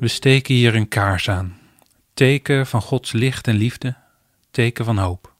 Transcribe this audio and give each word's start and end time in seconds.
We 0.00 0.08
steken 0.08 0.54
hier 0.54 0.74
een 0.74 0.88
kaars 0.88 1.28
aan. 1.28 1.58
Teken 2.14 2.66
van 2.66 2.82
Gods 2.82 3.12
licht 3.12 3.46
en 3.46 3.54
liefde, 3.54 3.96
teken 4.50 4.84
van 4.84 4.98
hoop. 4.98 5.34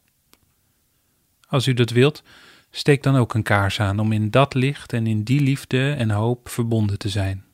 Als 1.49 1.67
u 1.67 1.75
dat 1.75 1.91
wilt, 1.91 2.23
steek 2.71 3.03
dan 3.03 3.17
ook 3.17 3.35
een 3.35 3.43
kaars 3.43 3.81
aan 3.81 3.99
om 3.99 4.13
in 4.13 4.31
dat 4.31 4.55
licht 4.55 4.93
en 4.93 5.07
in 5.07 5.23
die 5.23 5.41
liefde 5.41 5.93
en 5.93 6.11
hoop 6.11 6.49
verbonden 6.49 6.99
te 6.99 7.09
zijn. 7.09 7.45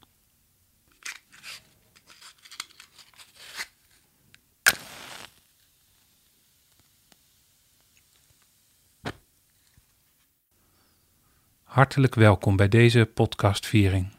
Hartelijk 11.62 12.14
welkom 12.14 12.56
bij 12.56 12.68
deze 12.68 13.10
podcastviering. 13.14 14.12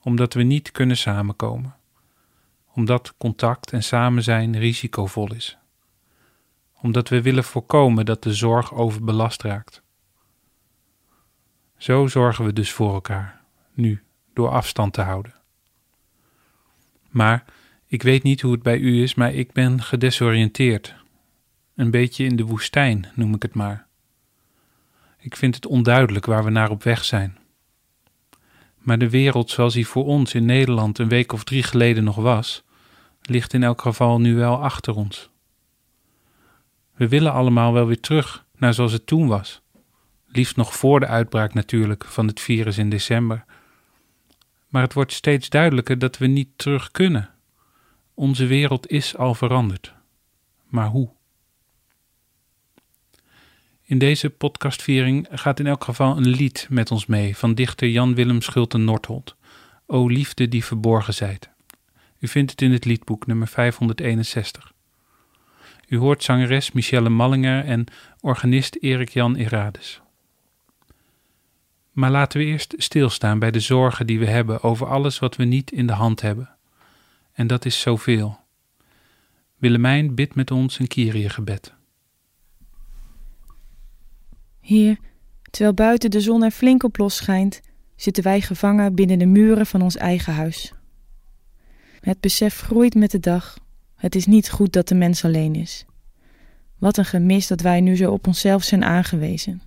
Omdat 0.00 0.34
we 0.34 0.42
niet 0.42 0.70
kunnen 0.70 0.96
samenkomen. 0.96 1.77
Omdat 2.78 3.14
contact 3.16 3.72
en 3.72 3.82
samen 3.82 4.22
zijn 4.22 4.58
risicovol 4.58 5.34
is. 5.34 5.58
Omdat 6.80 7.08
we 7.08 7.22
willen 7.22 7.44
voorkomen 7.44 8.04
dat 8.04 8.22
de 8.22 8.34
zorg 8.34 8.74
overbelast 8.74 9.42
raakt. 9.42 9.82
Zo 11.76 12.06
zorgen 12.06 12.44
we 12.44 12.52
dus 12.52 12.72
voor 12.72 12.94
elkaar, 12.94 13.40
nu, 13.72 14.02
door 14.32 14.48
afstand 14.48 14.92
te 14.92 15.00
houden. 15.00 15.34
Maar 17.08 17.44
ik 17.86 18.02
weet 18.02 18.22
niet 18.22 18.40
hoe 18.40 18.52
het 18.52 18.62
bij 18.62 18.78
u 18.78 19.02
is, 19.02 19.14
maar 19.14 19.34
ik 19.34 19.52
ben 19.52 19.82
gedesoriënteerd. 19.82 20.94
Een 21.74 21.90
beetje 21.90 22.24
in 22.24 22.36
de 22.36 22.44
woestijn, 22.44 23.08
noem 23.14 23.34
ik 23.34 23.42
het 23.42 23.54
maar. 23.54 23.86
Ik 25.18 25.36
vind 25.36 25.54
het 25.54 25.66
onduidelijk 25.66 26.26
waar 26.26 26.44
we 26.44 26.50
naar 26.50 26.70
op 26.70 26.82
weg 26.82 27.04
zijn. 27.04 27.38
Maar 28.78 28.98
de 28.98 29.10
wereld 29.10 29.50
zoals 29.50 29.74
die 29.74 29.86
voor 29.86 30.04
ons 30.04 30.34
in 30.34 30.44
Nederland 30.44 30.98
een 30.98 31.08
week 31.08 31.32
of 31.32 31.44
drie 31.44 31.62
geleden 31.62 32.04
nog 32.04 32.16
was, 32.16 32.66
ligt 33.28 33.52
in 33.52 33.62
elk 33.62 33.80
geval 33.80 34.20
nu 34.20 34.34
wel 34.34 34.62
achter 34.62 34.94
ons. 34.94 35.30
We 36.94 37.08
willen 37.08 37.32
allemaal 37.32 37.72
wel 37.72 37.86
weer 37.86 38.00
terug 38.00 38.44
naar 38.56 38.74
zoals 38.74 38.92
het 38.92 39.06
toen 39.06 39.26
was. 39.26 39.62
Liefst 40.26 40.56
nog 40.56 40.74
voor 40.74 41.00
de 41.00 41.06
uitbraak 41.06 41.54
natuurlijk 41.54 42.04
van 42.04 42.26
het 42.26 42.40
virus 42.40 42.78
in 42.78 42.90
december. 42.90 43.44
Maar 44.68 44.82
het 44.82 44.92
wordt 44.92 45.12
steeds 45.12 45.48
duidelijker 45.48 45.98
dat 45.98 46.18
we 46.18 46.26
niet 46.26 46.48
terug 46.56 46.90
kunnen. 46.90 47.30
Onze 48.14 48.46
wereld 48.46 48.90
is 48.90 49.16
al 49.16 49.34
veranderd. 49.34 49.94
Maar 50.66 50.86
hoe? 50.86 51.10
In 53.82 53.98
deze 53.98 54.30
podcastviering 54.30 55.26
gaat 55.30 55.60
in 55.60 55.66
elk 55.66 55.84
geval 55.84 56.16
een 56.16 56.28
lied 56.28 56.66
met 56.70 56.90
ons 56.90 57.06
mee 57.06 57.36
van 57.36 57.54
dichter 57.54 57.88
Jan 57.88 58.14
Willem 58.14 58.40
Schulte 58.40 58.78
Nordholt. 58.78 59.36
O 59.86 60.06
liefde 60.06 60.48
die 60.48 60.64
verborgen 60.64 61.14
zijt. 61.14 61.50
U 62.18 62.28
vindt 62.28 62.50
het 62.50 62.62
in 62.62 62.72
het 62.72 62.84
liedboek 62.84 63.26
nummer 63.26 63.48
561. 63.48 64.72
U 65.88 65.96
hoort 65.96 66.22
zangeres 66.22 66.72
Michelle 66.72 67.08
Mallinger 67.08 67.64
en 67.64 67.86
organist 68.20 68.76
Erik 68.80 69.08
Jan 69.08 69.36
Erades. 69.36 70.00
Maar 71.92 72.10
laten 72.10 72.38
we 72.38 72.44
eerst 72.44 72.74
stilstaan 72.76 73.38
bij 73.38 73.50
de 73.50 73.60
zorgen 73.60 74.06
die 74.06 74.18
we 74.18 74.26
hebben 74.26 74.62
over 74.62 74.86
alles 74.86 75.18
wat 75.18 75.36
we 75.36 75.44
niet 75.44 75.72
in 75.72 75.86
de 75.86 75.92
hand 75.92 76.20
hebben. 76.20 76.50
En 77.32 77.46
dat 77.46 77.64
is 77.64 77.80
zoveel. 77.80 78.38
Willemijn 79.56 80.14
bidt 80.14 80.34
met 80.34 80.50
ons 80.50 80.78
een 80.78 80.86
Kyrie-gebed. 80.86 81.74
Heer, 84.60 84.98
terwijl 85.50 85.74
buiten 85.74 86.10
de 86.10 86.20
zon 86.20 86.42
er 86.42 86.50
flink 86.50 86.82
op 86.82 86.98
los 86.98 87.16
schijnt, 87.16 87.60
zitten 87.96 88.22
wij 88.22 88.40
gevangen 88.40 88.94
binnen 88.94 89.18
de 89.18 89.26
muren 89.26 89.66
van 89.66 89.82
ons 89.82 89.96
eigen 89.96 90.34
huis. 90.34 90.72
Het 92.08 92.20
besef 92.20 92.60
groeit 92.60 92.94
met 92.94 93.10
de 93.10 93.20
dag. 93.20 93.58
Het 93.96 94.14
is 94.14 94.26
niet 94.26 94.50
goed 94.50 94.72
dat 94.72 94.88
de 94.88 94.94
mens 94.94 95.24
alleen 95.24 95.54
is. 95.54 95.84
Wat 96.78 96.96
een 96.96 97.04
gemis 97.04 97.46
dat 97.46 97.60
wij 97.60 97.80
nu 97.80 97.96
zo 97.96 98.12
op 98.12 98.26
onszelf 98.26 98.62
zijn 98.62 98.84
aangewezen. 98.84 99.62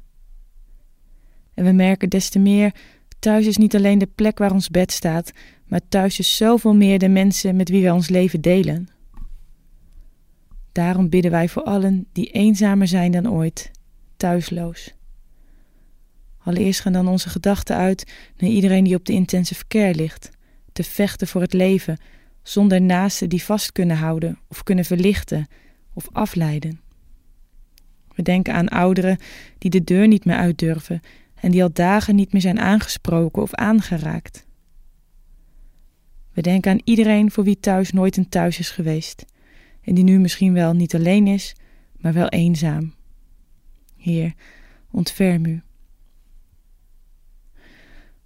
En 1.54 1.66
we 1.66 1.72
merken 1.72 2.10
des 2.10 2.30
te 2.30 2.40
meer, 2.40 2.76
thuis 3.20 3.46
is 3.46 3.58
niet 3.58 3.76
alleen 3.76 3.98
de 3.98 4.10
plek 4.16 4.38
waar 4.38 4.52
ons 4.52 4.70
bed 4.70 4.92
staat, 4.92 5.32
maar 5.66 5.82
thuis 5.90 6.20
is 6.20 6.36
zoveel 6.36 6.76
meer 6.76 7.00
de 7.00 7.10
mensen 7.10 7.56
met 7.56 7.70
wie 7.70 7.82
wij 7.82 7.92
ons 7.92 8.10
leven 8.10 8.42
delen. 8.42 8.88
Daarom 10.72 11.10
bidden 11.10 11.32
wij 11.32 11.50
voor 11.50 11.64
allen 11.64 12.08
die 12.12 12.32
eenzamer 12.32 12.88
zijn 12.88 13.12
dan 13.12 13.32
ooit, 13.32 13.72
thuisloos. 14.18 14.94
Allereerst 16.38 16.80
gaan 16.80 16.94
dan 16.94 17.08
onze 17.08 17.30
gedachten 17.30 17.76
uit 17.76 18.12
naar 18.38 18.50
iedereen 18.50 18.84
die 18.84 18.96
op 18.96 19.06
de 19.06 19.14
intensive 19.14 19.68
care 19.68 19.96
ligt, 19.96 20.30
te 20.72 20.84
vechten 20.84 21.28
voor 21.28 21.42
het 21.42 21.54
leven, 21.54 21.98
zonder 22.44 22.82
naasten 22.82 23.30
die 23.30 23.44
vast 23.44 23.72
kunnen 23.72 23.98
houden 23.98 24.40
of 24.48 24.64
kunnen 24.64 24.86
verlichten 24.86 25.48
of 25.94 26.08
afleiden. 26.12 26.80
We 28.16 28.22
denken 28.22 28.54
aan 28.54 28.68
ouderen 28.68 29.18
die 29.58 29.70
de 29.70 29.84
deur 29.84 30.08
niet 30.08 30.26
meer 30.26 30.36
uit 30.36 30.60
durven 30.60 31.02
en 31.36 31.52
die 31.52 31.64
al 31.64 31.74
dagen 31.74 32.16
niet 32.16 32.32
meer 32.32 32.42
zijn 32.42 32.60
aangesproken 32.60 33.42
of 33.42 33.54
aangeraakt. 33.54 34.46
We 36.34 36.42
denken 36.42 36.72
aan 36.72 36.82
iedereen 36.84 37.32
voor 37.32 37.44
wie 37.44 37.60
thuis 37.60 37.92
nooit 37.92 38.18
een 38.18 38.30
thuis 38.30 38.60
is 38.60 38.70
geweest 38.70 39.26
en 39.82 39.96
die 39.96 40.04
nu 40.04 40.20
misschien 40.20 40.54
wel 40.54 40.74
niet 40.74 40.96
alleen 40.96 41.28
is, 41.28 41.56
maar 41.98 42.14
wel 42.14 42.28
eenzaam. 42.28 42.94
Heer, 43.98 44.34
ontferm 44.92 45.46
u. 45.46 45.62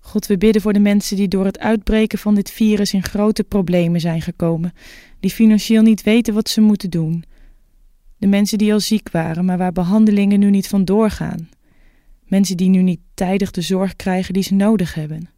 God, 0.06 0.28
we 0.28 0.38
bidden 0.38 0.62
voor 0.62 0.74
de 0.74 0.80
mensen 0.80 1.18
die 1.18 1.28
door 1.28 1.46
het 1.46 1.60
uitbreken 1.60 2.20
van 2.20 2.36
dit 2.36 2.52
virus 2.52 2.94
in 2.94 3.04
grote 3.04 3.44
problemen 3.44 4.00
zijn 4.00 4.22
gekomen, 4.22 4.74
die 5.20 5.32
financieel 5.32 5.82
niet 5.82 6.04
weten 6.04 6.34
wat 6.34 6.50
ze 6.50 6.62
moeten 6.62 6.90
doen. 6.90 7.24
De 8.18 8.28
mensen 8.28 8.58
die 8.58 8.74
al 8.74 8.80
ziek 8.80 9.10
waren, 9.12 9.46
maar 9.46 9.58
waar 9.58 9.72
behandelingen 9.72 10.40
nu 10.40 10.50
niet 10.50 10.68
van 10.68 10.86
doorgaan. 10.86 11.50
Mensen 12.24 12.58
die 12.58 12.70
nu 12.70 12.82
niet 12.82 13.00
tijdig 13.14 13.52
de 13.52 13.62
zorg 13.62 13.96
krijgen 13.96 14.34
die 14.34 14.44
ze 14.44 14.54
nodig 14.54 14.94
hebben. 14.94 15.30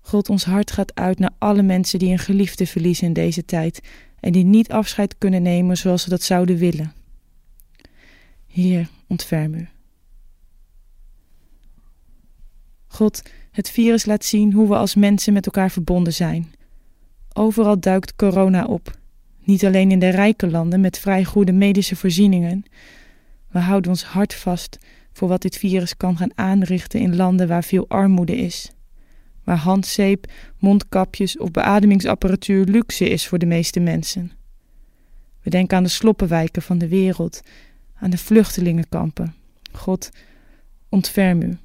God, 0.00 0.28
ons 0.28 0.44
hart 0.44 0.70
gaat 0.70 0.94
uit 0.94 1.18
naar 1.18 1.34
alle 1.38 1.62
mensen 1.62 1.98
die 1.98 2.12
een 2.12 2.18
geliefde 2.18 2.66
verliezen 2.66 3.06
in 3.06 3.12
deze 3.12 3.44
tijd 3.44 3.80
en 4.20 4.32
die 4.32 4.44
niet 4.44 4.70
afscheid 4.70 5.18
kunnen 5.18 5.42
nemen 5.42 5.76
zoals 5.76 6.02
ze 6.02 6.08
dat 6.08 6.22
zouden 6.22 6.56
willen. 6.56 6.92
Heer, 8.46 8.88
ontferm 9.06 9.54
u. 9.54 9.68
God, 12.98 13.22
het 13.50 13.70
virus 13.70 14.04
laat 14.04 14.24
zien 14.24 14.52
hoe 14.52 14.68
we 14.68 14.76
als 14.76 14.94
mensen 14.94 15.32
met 15.32 15.46
elkaar 15.46 15.70
verbonden 15.70 16.12
zijn. 16.12 16.52
Overal 17.32 17.80
duikt 17.80 18.16
corona 18.16 18.64
op. 18.64 18.98
Niet 19.44 19.64
alleen 19.64 19.90
in 19.90 19.98
de 19.98 20.08
rijke 20.08 20.50
landen 20.50 20.80
met 20.80 20.98
vrij 20.98 21.24
goede 21.24 21.52
medische 21.52 21.96
voorzieningen. 21.96 22.64
We 23.50 23.58
houden 23.58 23.90
ons 23.90 24.04
hart 24.04 24.34
vast 24.34 24.78
voor 25.12 25.28
wat 25.28 25.42
dit 25.42 25.56
virus 25.56 25.96
kan 25.96 26.16
gaan 26.16 26.30
aanrichten 26.34 27.00
in 27.00 27.16
landen 27.16 27.48
waar 27.48 27.64
veel 27.64 27.88
armoede 27.88 28.36
is. 28.36 28.70
Waar 29.44 29.56
handzeep, 29.56 30.32
mondkapjes 30.58 31.38
of 31.38 31.50
beademingsapparatuur 31.50 32.64
luxe 32.64 33.08
is 33.08 33.26
voor 33.26 33.38
de 33.38 33.46
meeste 33.46 33.80
mensen. 33.80 34.32
We 35.42 35.50
denken 35.50 35.76
aan 35.76 35.82
de 35.82 35.88
sloppenwijken 35.88 36.62
van 36.62 36.78
de 36.78 36.88
wereld, 36.88 37.40
aan 37.94 38.10
de 38.10 38.18
vluchtelingenkampen. 38.18 39.34
God, 39.72 40.10
ontferm 40.88 41.42
u. 41.42 41.58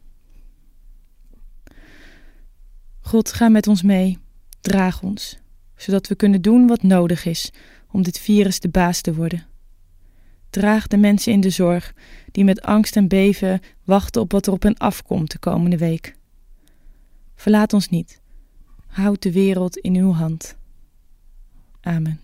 God, 3.06 3.32
ga 3.32 3.50
met 3.50 3.68
ons 3.68 3.82
mee, 3.82 4.18
draag 4.62 5.02
ons, 5.02 5.38
zodat 5.76 6.08
we 6.08 6.16
kunnen 6.16 6.42
doen 6.42 6.68
wat 6.68 6.84
nodig 6.84 7.26
is 7.26 7.52
om 7.92 8.04
dit 8.04 8.20
virus 8.20 8.60
de 8.60 8.70
baas 8.70 9.02
te 9.02 9.14
worden. 9.14 9.46
Draag 10.50 10.88
de 10.88 10.98
mensen 10.98 11.32
in 11.32 11.42
de 11.42 11.50
zorg 11.50 11.94
die 12.32 12.44
met 12.44 12.62
angst 12.62 12.96
en 12.96 13.08
beven 13.08 13.62
wachten 13.84 14.22
op 14.22 14.32
wat 14.32 14.48
er 14.48 14.54
op 14.54 14.64
hen 14.64 14.78
afkomt 14.78 15.32
de 15.32 15.40
komende 15.40 15.78
week. 15.78 16.16
Verlaat 17.36 17.74
ons 17.74 17.90
niet. 17.90 18.22
Houd 18.88 19.22
de 19.22 19.32
wereld 19.32 19.78
in 19.78 19.96
uw 19.96 20.12
hand. 20.12 20.58
Amen. 21.82 22.20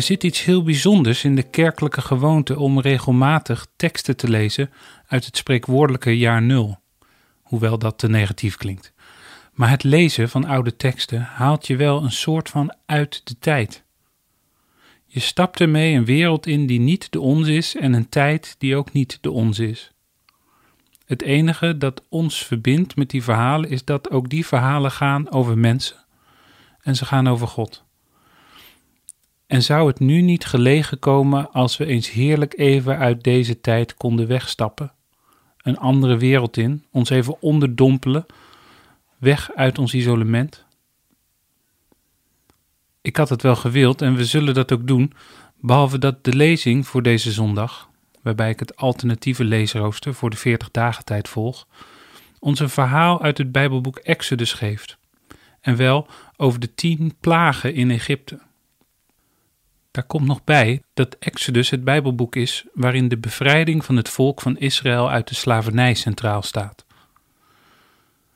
Er 0.00 0.06
zit 0.06 0.24
iets 0.24 0.44
heel 0.44 0.62
bijzonders 0.62 1.24
in 1.24 1.34
de 1.34 1.42
kerkelijke 1.42 2.00
gewoonte 2.00 2.58
om 2.58 2.80
regelmatig 2.80 3.66
teksten 3.76 4.16
te 4.16 4.28
lezen 4.28 4.70
uit 5.06 5.24
het 5.24 5.36
spreekwoordelijke 5.36 6.18
jaar 6.18 6.42
nul, 6.42 6.78
hoewel 7.42 7.78
dat 7.78 7.98
te 7.98 8.08
negatief 8.08 8.56
klinkt. 8.56 8.92
Maar 9.52 9.70
het 9.70 9.82
lezen 9.82 10.28
van 10.28 10.44
oude 10.44 10.76
teksten 10.76 11.22
haalt 11.22 11.66
je 11.66 11.76
wel 11.76 12.02
een 12.02 12.12
soort 12.12 12.48
van 12.48 12.74
uit 12.86 13.20
de 13.24 13.38
tijd. 13.38 13.84
Je 15.06 15.20
stapt 15.20 15.60
ermee 15.60 15.94
een 15.94 16.04
wereld 16.04 16.46
in 16.46 16.66
die 16.66 16.80
niet 16.80 17.12
de 17.12 17.20
ons 17.20 17.48
is 17.48 17.76
en 17.76 17.92
een 17.92 18.08
tijd 18.08 18.54
die 18.58 18.76
ook 18.76 18.92
niet 18.92 19.18
de 19.20 19.30
ons 19.30 19.58
is. 19.58 19.92
Het 21.06 21.22
enige 21.22 21.78
dat 21.78 22.02
ons 22.08 22.44
verbindt 22.44 22.96
met 22.96 23.10
die 23.10 23.22
verhalen 23.22 23.70
is 23.70 23.84
dat 23.84 24.10
ook 24.10 24.28
die 24.28 24.46
verhalen 24.46 24.90
gaan 24.90 25.30
over 25.30 25.58
mensen 25.58 26.04
en 26.80 26.96
ze 26.96 27.04
gaan 27.04 27.28
over 27.28 27.46
God. 27.46 27.88
En 29.50 29.62
zou 29.62 29.86
het 29.86 29.98
nu 29.98 30.20
niet 30.20 30.44
gelegen 30.44 30.98
komen 30.98 31.52
als 31.52 31.76
we 31.76 31.86
eens 31.86 32.10
heerlijk 32.10 32.58
even 32.58 32.98
uit 32.98 33.24
deze 33.24 33.60
tijd 33.60 33.94
konden 33.94 34.26
wegstappen, 34.26 34.92
een 35.62 35.78
andere 35.78 36.16
wereld 36.16 36.56
in, 36.56 36.84
ons 36.90 37.10
even 37.10 37.42
onderdompelen, 37.42 38.26
weg 39.18 39.50
uit 39.54 39.78
ons 39.78 39.94
isolement? 39.94 40.64
Ik 43.00 43.16
had 43.16 43.28
het 43.28 43.42
wel 43.42 43.56
gewild 43.56 44.02
en 44.02 44.14
we 44.14 44.24
zullen 44.24 44.54
dat 44.54 44.72
ook 44.72 44.86
doen, 44.86 45.12
behalve 45.60 45.98
dat 45.98 46.24
de 46.24 46.34
lezing 46.34 46.86
voor 46.86 47.02
deze 47.02 47.32
zondag, 47.32 47.88
waarbij 48.22 48.50
ik 48.50 48.60
het 48.60 48.76
alternatieve 48.76 49.44
leesrooster 49.44 50.14
voor 50.14 50.30
de 50.30 50.36
40 50.36 50.70
dagen 50.70 51.04
tijd 51.04 51.28
volg, 51.28 51.66
ons 52.38 52.60
een 52.60 52.70
verhaal 52.70 53.22
uit 53.22 53.38
het 53.38 53.52
Bijbelboek 53.52 53.96
Exodus 53.96 54.52
geeft. 54.52 54.98
En 55.60 55.76
wel 55.76 56.06
over 56.36 56.60
de 56.60 56.74
tien 56.74 57.14
plagen 57.20 57.74
in 57.74 57.90
Egypte. 57.90 58.48
Daar 59.90 60.04
komt 60.04 60.26
nog 60.26 60.44
bij 60.44 60.82
dat 60.94 61.16
Exodus 61.18 61.70
het 61.70 61.84
Bijbelboek 61.84 62.36
is 62.36 62.64
waarin 62.74 63.08
de 63.08 63.18
bevrijding 63.18 63.84
van 63.84 63.96
het 63.96 64.08
volk 64.08 64.40
van 64.40 64.58
Israël 64.58 65.10
uit 65.10 65.28
de 65.28 65.34
slavernij 65.34 65.94
centraal 65.94 66.42
staat. 66.42 66.84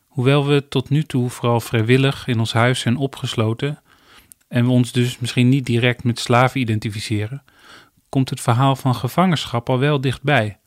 Hoewel 0.06 0.46
we 0.46 0.68
tot 0.68 0.88
nu 0.88 1.02
toe 1.02 1.30
vooral 1.30 1.60
vrijwillig 1.60 2.26
in 2.26 2.38
ons 2.38 2.52
huis 2.52 2.80
zijn 2.80 2.96
opgesloten 2.96 3.82
en 4.48 4.64
we 4.64 4.70
ons 4.70 4.92
dus 4.92 5.18
misschien 5.18 5.48
niet 5.48 5.66
direct 5.66 6.04
met 6.04 6.18
slaven 6.18 6.60
identificeren, 6.60 7.42
komt 8.08 8.30
het 8.30 8.40
verhaal 8.40 8.76
van 8.76 8.94
gevangenschap 8.94 9.68
al 9.68 9.78
wel 9.78 10.00
dichtbij. 10.00 10.58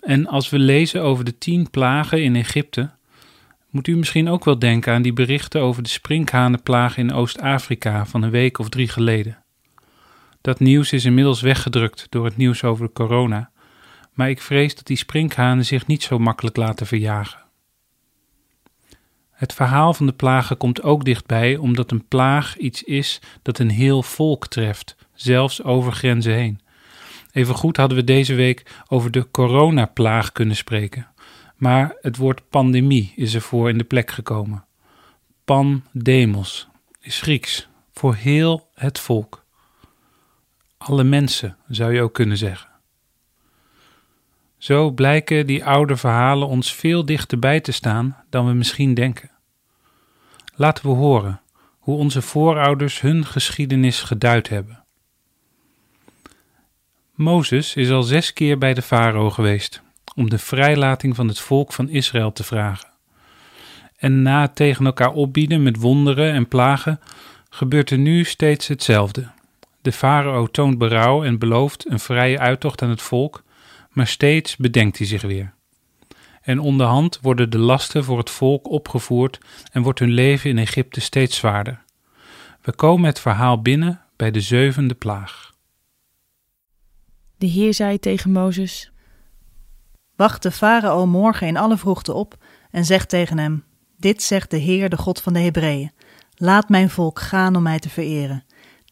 En 0.00 0.26
als 0.26 0.50
we 0.50 0.58
lezen 0.58 1.02
over 1.02 1.24
de 1.24 1.38
tien 1.38 1.70
plagen 1.70 2.22
in 2.22 2.36
Egypte, 2.36 2.90
moet 3.70 3.86
u 3.86 3.96
misschien 3.96 4.28
ook 4.28 4.44
wel 4.44 4.58
denken 4.58 4.92
aan 4.92 5.02
die 5.02 5.12
berichten 5.12 5.60
over 5.60 5.82
de 5.82 5.88
sprinkhanenplaag 5.88 6.96
in 6.96 7.12
Oost-Afrika 7.12 8.06
van 8.06 8.22
een 8.22 8.30
week 8.30 8.58
of 8.58 8.68
drie 8.68 8.88
geleden. 8.88 9.42
Dat 10.40 10.60
nieuws 10.60 10.92
is 10.92 11.04
inmiddels 11.04 11.40
weggedrukt 11.40 12.06
door 12.08 12.24
het 12.24 12.36
nieuws 12.36 12.64
over 12.64 12.86
de 12.86 12.92
corona, 12.92 13.50
maar 14.12 14.30
ik 14.30 14.40
vrees 14.40 14.74
dat 14.74 14.86
die 14.86 14.96
sprinkhanen 14.96 15.64
zich 15.64 15.86
niet 15.86 16.02
zo 16.02 16.18
makkelijk 16.18 16.56
laten 16.56 16.86
verjagen. 16.86 17.46
Het 19.30 19.52
verhaal 19.52 19.94
van 19.94 20.06
de 20.06 20.12
plagen 20.12 20.56
komt 20.56 20.82
ook 20.82 21.04
dichtbij 21.04 21.56
omdat 21.56 21.90
een 21.90 22.08
plaag 22.08 22.56
iets 22.56 22.82
is 22.82 23.20
dat 23.42 23.58
een 23.58 23.70
heel 23.70 24.02
volk 24.02 24.46
treft, 24.46 24.96
zelfs 25.14 25.62
over 25.62 25.92
grenzen 25.92 26.32
heen. 26.32 26.60
Evengoed 27.32 27.76
hadden 27.76 27.96
we 27.96 28.04
deze 28.04 28.34
week 28.34 28.82
over 28.88 29.10
de 29.10 29.30
coronaplaag 29.30 30.32
kunnen 30.32 30.56
spreken, 30.56 31.06
maar 31.56 31.96
het 32.00 32.16
woord 32.16 32.48
pandemie 32.48 33.12
is 33.16 33.34
ervoor 33.34 33.68
in 33.68 33.78
de 33.78 33.84
plek 33.84 34.10
gekomen. 34.10 34.64
Pandemos 35.44 36.68
is 37.00 37.20
Grieks 37.20 37.68
voor 37.92 38.14
heel 38.14 38.68
het 38.74 38.98
volk. 38.98 39.46
Alle 40.78 41.04
mensen 41.04 41.56
zou 41.68 41.92
je 41.92 42.02
ook 42.02 42.14
kunnen 42.14 42.36
zeggen. 42.36 42.68
Zo 44.58 44.90
blijken 44.90 45.46
die 45.46 45.64
oude 45.64 45.96
verhalen 45.96 46.48
ons 46.48 46.74
veel 46.74 47.04
dichterbij 47.04 47.60
te 47.60 47.72
staan 47.72 48.16
dan 48.30 48.46
we 48.46 48.52
misschien 48.52 48.94
denken. 48.94 49.30
Laten 50.54 50.84
we 50.84 50.90
horen 50.90 51.40
hoe 51.78 51.98
onze 51.98 52.22
voorouders 52.22 53.00
hun 53.00 53.24
geschiedenis 53.26 54.02
geduid 54.02 54.48
hebben. 54.48 54.84
Mozes 57.14 57.74
is 57.74 57.90
al 57.90 58.02
zes 58.02 58.32
keer 58.32 58.58
bij 58.58 58.74
de 58.74 58.82
farao 58.82 59.30
geweest 59.30 59.82
om 60.14 60.30
de 60.30 60.38
vrijlating 60.38 61.16
van 61.16 61.28
het 61.28 61.38
volk 61.38 61.72
van 61.72 61.88
Israël 61.88 62.32
te 62.32 62.44
vragen. 62.44 62.88
En 63.96 64.22
na 64.22 64.40
het 64.40 64.56
tegen 64.56 64.86
elkaar 64.86 65.12
opbieden 65.12 65.62
met 65.62 65.76
wonderen 65.76 66.32
en 66.32 66.48
plagen, 66.48 67.00
gebeurt 67.50 67.90
er 67.90 67.98
nu 67.98 68.24
steeds 68.24 68.66
hetzelfde. 68.66 69.30
De 69.88 69.94
farao 69.94 70.46
toont 70.46 70.78
berouw 70.78 71.24
en 71.24 71.38
belooft 71.38 71.90
een 71.90 72.00
vrije 72.00 72.38
uittocht 72.38 72.82
aan 72.82 72.88
het 72.88 73.02
volk, 73.02 73.42
maar 73.90 74.06
steeds 74.06 74.56
bedenkt 74.56 74.98
hij 74.98 75.06
zich 75.06 75.22
weer. 75.22 75.54
En 76.42 76.58
onderhand 76.60 77.18
worden 77.22 77.50
de 77.50 77.58
lasten 77.58 78.04
voor 78.04 78.18
het 78.18 78.30
volk 78.30 78.70
opgevoerd 78.70 79.38
en 79.72 79.82
wordt 79.82 79.98
hun 79.98 80.10
leven 80.10 80.50
in 80.50 80.58
Egypte 80.58 81.00
steeds 81.00 81.36
zwaarder. 81.36 81.82
We 82.62 82.72
komen 82.72 83.06
het 83.06 83.20
verhaal 83.20 83.62
binnen 83.62 84.00
bij 84.16 84.30
de 84.30 84.40
zevende 84.40 84.94
plaag. 84.94 85.52
De 87.38 87.46
Heer 87.46 87.74
zei 87.74 87.98
tegen 87.98 88.32
Mozes: 88.32 88.92
Wacht 90.16 90.42
de 90.42 90.50
farao 90.50 91.06
morgen 91.06 91.46
in 91.46 91.56
alle 91.56 91.76
vroegte 91.76 92.12
op 92.12 92.36
en 92.70 92.84
zeg 92.84 93.06
tegen 93.06 93.38
hem: 93.38 93.64
Dit 93.96 94.22
zegt 94.22 94.50
de 94.50 94.58
Heer, 94.58 94.88
de 94.88 94.96
God 94.96 95.20
van 95.20 95.32
de 95.32 95.40
Hebreeën: 95.40 95.92
Laat 96.34 96.68
mijn 96.68 96.90
volk 96.90 97.20
gaan 97.20 97.56
om 97.56 97.62
mij 97.62 97.78
te 97.78 97.88
vereren. 97.88 98.44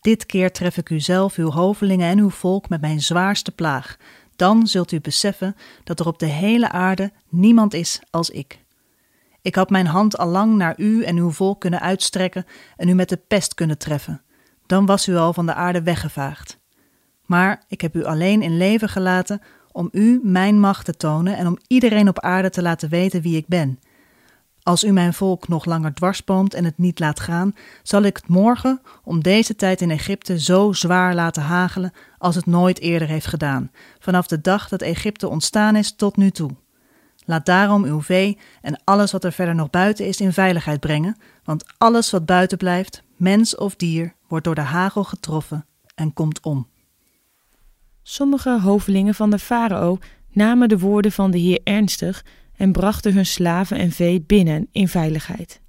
Dit 0.06 0.26
keer 0.26 0.52
tref 0.52 0.76
ik 0.76 0.90
u 0.90 1.00
zelf, 1.00 1.36
uw 1.36 1.50
hovelingen 1.50 2.08
en 2.08 2.18
uw 2.18 2.30
volk 2.30 2.68
met 2.68 2.80
mijn 2.80 3.00
zwaarste 3.00 3.52
plaag. 3.52 3.96
Dan 4.36 4.66
zult 4.66 4.92
u 4.92 5.00
beseffen 5.00 5.56
dat 5.84 6.00
er 6.00 6.06
op 6.06 6.18
de 6.18 6.26
hele 6.26 6.70
aarde 6.70 7.12
niemand 7.28 7.74
is 7.74 8.00
als 8.10 8.30
ik. 8.30 8.64
Ik 9.42 9.54
had 9.54 9.70
mijn 9.70 9.86
hand 9.86 10.18
al 10.18 10.28
lang 10.28 10.56
naar 10.56 10.74
u 10.76 11.04
en 11.04 11.16
uw 11.16 11.30
volk 11.30 11.60
kunnen 11.60 11.80
uitstrekken 11.80 12.46
en 12.76 12.88
u 12.88 12.94
met 12.94 13.08
de 13.08 13.16
pest 13.16 13.54
kunnen 13.54 13.78
treffen. 13.78 14.22
Dan 14.66 14.86
was 14.86 15.08
u 15.08 15.16
al 15.16 15.32
van 15.32 15.46
de 15.46 15.54
aarde 15.54 15.82
weggevaagd. 15.82 16.58
Maar 17.24 17.62
ik 17.68 17.80
heb 17.80 17.96
u 17.96 18.04
alleen 18.04 18.42
in 18.42 18.56
leven 18.56 18.88
gelaten 18.88 19.42
om 19.72 19.88
u 19.92 20.20
mijn 20.22 20.60
macht 20.60 20.84
te 20.84 20.96
tonen 20.96 21.36
en 21.36 21.46
om 21.46 21.58
iedereen 21.66 22.08
op 22.08 22.20
aarde 22.20 22.50
te 22.50 22.62
laten 22.62 22.88
weten 22.88 23.22
wie 23.22 23.36
ik 23.36 23.46
ben. 23.46 23.78
Als 24.66 24.84
u 24.84 24.92
mijn 24.92 25.14
volk 25.14 25.48
nog 25.48 25.64
langer 25.64 25.94
dwarsboomt 25.94 26.54
en 26.54 26.64
het 26.64 26.78
niet 26.78 26.98
laat 26.98 27.20
gaan, 27.20 27.54
zal 27.82 28.02
ik 28.02 28.16
het 28.16 28.28
morgen 28.28 28.80
om 29.04 29.22
deze 29.22 29.56
tijd 29.56 29.80
in 29.80 29.90
Egypte 29.90 30.40
zo 30.40 30.72
zwaar 30.72 31.14
laten 31.14 31.42
hagelen 31.42 31.92
als 32.18 32.34
het 32.34 32.46
nooit 32.46 32.80
eerder 32.80 33.08
heeft 33.08 33.26
gedaan, 33.26 33.70
vanaf 33.98 34.26
de 34.26 34.40
dag 34.40 34.68
dat 34.68 34.82
Egypte 34.82 35.28
ontstaan 35.28 35.76
is 35.76 35.92
tot 35.92 36.16
nu 36.16 36.30
toe. 36.30 36.50
Laat 37.24 37.46
daarom 37.46 37.84
uw 37.84 38.02
vee 38.02 38.38
en 38.62 38.80
alles 38.84 39.12
wat 39.12 39.24
er 39.24 39.32
verder 39.32 39.54
nog 39.54 39.70
buiten 39.70 40.06
is 40.06 40.20
in 40.20 40.32
veiligheid 40.32 40.80
brengen, 40.80 41.16
want 41.44 41.64
alles 41.78 42.10
wat 42.10 42.26
buiten 42.26 42.58
blijft, 42.58 43.02
mens 43.16 43.56
of 43.56 43.76
dier, 43.76 44.14
wordt 44.28 44.44
door 44.44 44.54
de 44.54 44.60
hagel 44.60 45.04
getroffen 45.04 45.66
en 45.94 46.12
komt 46.12 46.40
om. 46.40 46.66
Sommige 48.02 48.60
hovelingen 48.60 49.14
van 49.14 49.30
de 49.30 49.38
farao 49.38 49.98
namen 50.32 50.68
de 50.68 50.78
woorden 50.78 51.12
van 51.12 51.30
de 51.30 51.38
Heer 51.38 51.60
ernstig 51.64 52.24
en 52.56 52.72
brachten 52.72 53.14
hun 53.14 53.26
slaven 53.26 53.78
en 53.78 53.92
vee 53.92 54.20
binnen 54.20 54.68
in 54.72 54.88
veiligheid. 54.88 55.60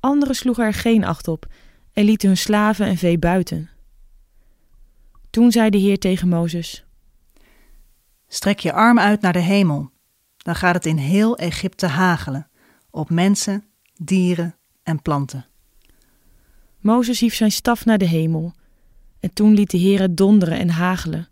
Anderen 0.00 0.34
sloegen 0.34 0.64
er 0.64 0.74
geen 0.74 1.04
acht 1.04 1.28
op 1.28 1.46
en 1.92 2.04
lieten 2.04 2.28
hun 2.28 2.36
slaven 2.36 2.86
en 2.86 2.96
vee 2.96 3.18
buiten. 3.18 3.70
Toen 5.30 5.52
zei 5.52 5.70
de 5.70 5.78
Heer 5.78 5.98
tegen 5.98 6.28
Mozes: 6.28 6.84
Strek 8.28 8.58
je 8.58 8.72
arm 8.72 8.98
uit 8.98 9.20
naar 9.20 9.32
de 9.32 9.38
hemel, 9.38 9.90
dan 10.36 10.54
gaat 10.54 10.74
het 10.74 10.86
in 10.86 10.96
heel 10.96 11.38
Egypte 11.38 11.86
hagelen, 11.86 12.48
op 12.90 13.10
mensen, 13.10 13.64
dieren 13.94 14.56
en 14.82 15.02
planten. 15.02 15.46
Mozes 16.80 17.20
hief 17.20 17.34
zijn 17.34 17.52
staf 17.52 17.84
naar 17.84 17.98
de 17.98 18.08
hemel, 18.08 18.54
en 19.20 19.32
toen 19.32 19.54
liet 19.54 19.70
de 19.70 19.78
Heer 19.78 20.00
het 20.00 20.16
donderen 20.16 20.58
en 20.58 20.68
hagelen. 20.68 21.28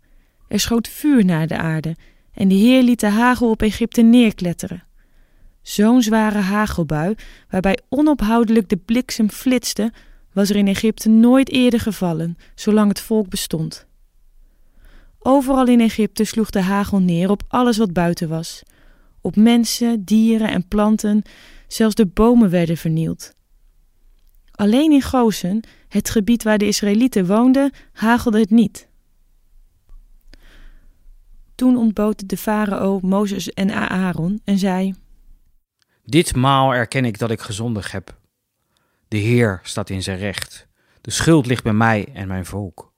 Er 0.47 0.59
schoot 0.59 0.87
vuur 0.87 1.25
naar 1.25 1.47
de 1.47 1.57
aarde, 1.57 1.95
en 2.33 2.47
de 2.47 2.55
Heer 2.55 2.83
liet 2.83 2.99
de 2.99 3.07
hagel 3.07 3.49
op 3.49 3.61
Egypte 3.61 4.01
neerkletteren. 4.01 4.83
Zo'n 5.61 6.01
zware 6.01 6.37
hagelbui, 6.37 7.15
waarbij 7.49 7.79
onophoudelijk 7.89 8.69
de 8.69 8.77
bliksem 8.77 9.29
flitste, 9.29 9.91
was 10.33 10.49
er 10.49 10.55
in 10.55 10.67
Egypte 10.67 11.09
nooit 11.09 11.49
eerder 11.49 11.79
gevallen, 11.79 12.37
zolang 12.55 12.89
het 12.89 12.99
volk 12.99 13.29
bestond. 13.29 13.85
Overal 15.19 15.67
in 15.67 15.81
Egypte 15.81 16.23
sloeg 16.23 16.49
de 16.49 16.61
hagel 16.61 16.99
neer 16.99 17.29
op 17.29 17.43
alles 17.47 17.77
wat 17.77 17.93
buiten 17.93 18.29
was. 18.29 18.63
Op 19.21 19.35
mensen, 19.35 20.03
dieren 20.03 20.49
en 20.49 20.67
planten, 20.67 21.21
zelfs 21.67 21.95
de 21.95 22.05
bomen 22.05 22.49
werden 22.49 22.77
vernield. 22.77 23.33
Alleen 24.51 24.91
in 24.91 25.01
Gozen, 25.01 25.63
het 25.87 26.09
gebied 26.09 26.43
waar 26.43 26.57
de 26.57 26.67
Israëlieten 26.67 27.25
woonden, 27.25 27.71
hagelde 27.91 28.39
het 28.39 28.49
niet. 28.49 28.87
Toen 31.63 31.77
ontbood 31.77 32.29
de 32.29 32.37
farao 32.37 32.99
Mozes 33.01 33.53
en 33.53 33.89
Aaron 33.89 34.41
en 34.43 34.57
zei: 34.57 34.93
Ditmaal 36.05 36.73
erken 36.73 37.05
ik 37.05 37.17
dat 37.17 37.31
ik 37.31 37.41
gezondig 37.41 37.91
heb. 37.91 38.17
De 39.07 39.17
Heer 39.17 39.59
staat 39.63 39.89
in 39.89 40.03
zijn 40.03 40.17
recht. 40.17 40.67
De 41.01 41.11
schuld 41.11 41.45
ligt 41.45 41.63
bij 41.63 41.73
mij 41.73 42.09
en 42.13 42.27
mijn 42.27 42.45
volk. 42.45 42.93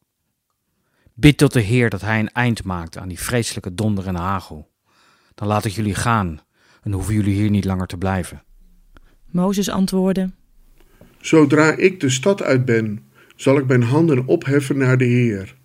Bid 1.13 1.37
tot 1.37 1.53
de 1.53 1.59
Heer 1.61 1.89
dat 1.89 2.01
hij 2.01 2.19
een 2.19 2.31
eind 2.31 2.63
maakt 2.63 2.97
aan 2.97 3.07
die 3.07 3.19
vreselijke 3.19 3.73
donder 3.73 4.07
en 4.07 4.15
hagel. 4.15 4.71
Dan 5.35 5.47
laat 5.47 5.65
ik 5.65 5.71
jullie 5.71 5.95
gaan 5.95 6.39
en 6.83 6.91
hoeven 6.91 7.13
jullie 7.13 7.35
hier 7.35 7.49
niet 7.49 7.65
langer 7.65 7.87
te 7.87 7.97
blijven. 7.97 8.43
Mozes 9.25 9.69
antwoordde: 9.69 10.31
Zodra 11.19 11.75
ik 11.75 11.99
de 11.99 12.09
stad 12.09 12.41
uit 12.41 12.65
ben, 12.65 13.05
zal 13.35 13.57
ik 13.57 13.67
mijn 13.67 13.83
handen 13.83 14.25
opheffen 14.25 14.77
naar 14.77 14.97
de 14.97 15.05
Heer. 15.05 15.55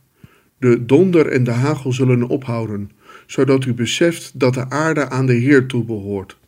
De 0.61 0.85
donder 0.85 1.27
en 1.27 1.45
de 1.45 1.51
hagel 1.51 1.93
zullen 1.93 2.29
ophouden, 2.29 2.91
zodat 3.27 3.65
u 3.65 3.75
beseft 3.75 4.41
dat 4.41 4.55
de 4.55 4.71
aarde 4.71 5.09
aan 5.09 5.27
de 5.27 5.35
Heer 5.35 5.67
toebehoort. 5.67 6.39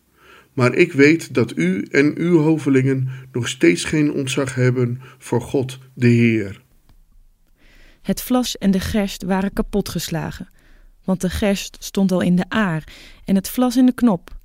Maar 0.52 0.74
ik 0.74 0.92
weet 0.92 1.34
dat 1.34 1.56
u 1.56 1.86
en 1.90 2.12
uw 2.16 2.38
hovelingen 2.38 3.08
nog 3.32 3.48
steeds 3.48 3.84
geen 3.84 4.12
ontzag 4.12 4.54
hebben 4.54 5.00
voor 5.18 5.40
God, 5.40 5.78
de 5.94 6.08
Heer. 6.08 6.62
Het 8.02 8.22
vlas 8.22 8.58
en 8.58 8.70
de 8.70 8.80
gerst 8.80 9.22
waren 9.22 9.52
kapotgeslagen, 9.52 10.48
want 11.04 11.20
de 11.20 11.30
gerst 11.30 11.76
stond 11.80 12.12
al 12.12 12.20
in 12.20 12.36
de 12.36 12.44
aar 12.48 12.84
en 13.24 13.34
het 13.34 13.48
vlas 13.48 13.76
in 13.76 13.86
de 13.86 13.94
knop. 13.94 14.36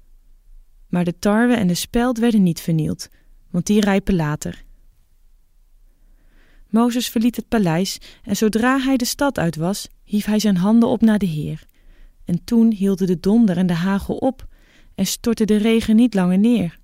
Maar 0.89 1.03
de 1.03 1.19
tarwe 1.19 1.53
en 1.53 1.67
de 1.67 1.73
speld 1.73 2.17
werden 2.17 2.43
niet 2.43 2.61
vernield, 2.61 3.09
want 3.49 3.65
die 3.65 3.81
rijpen 3.81 4.15
later. 4.15 4.65
Mozes 6.69 7.09
verliet 7.09 7.35
het 7.35 7.47
paleis 7.47 7.97
en 8.23 8.35
zodra 8.35 8.79
hij 8.79 8.97
de 8.97 9.05
stad 9.05 9.39
uit 9.39 9.55
was, 9.55 9.87
hief 10.03 10.25
hij 10.25 10.39
zijn 10.39 10.57
handen 10.57 10.89
op 10.89 11.01
naar 11.01 11.19
de 11.19 11.25
Heer. 11.25 11.65
En 12.25 12.43
toen 12.43 12.71
hielden 12.71 13.07
de 13.07 13.19
donder 13.19 13.57
en 13.57 13.67
de 13.67 13.73
hagel 13.73 14.15
op 14.15 14.45
en 14.95 15.05
stortte 15.05 15.45
de 15.45 15.55
regen 15.55 15.95
niet 15.95 16.13
langer 16.13 16.37
neer. 16.37 16.79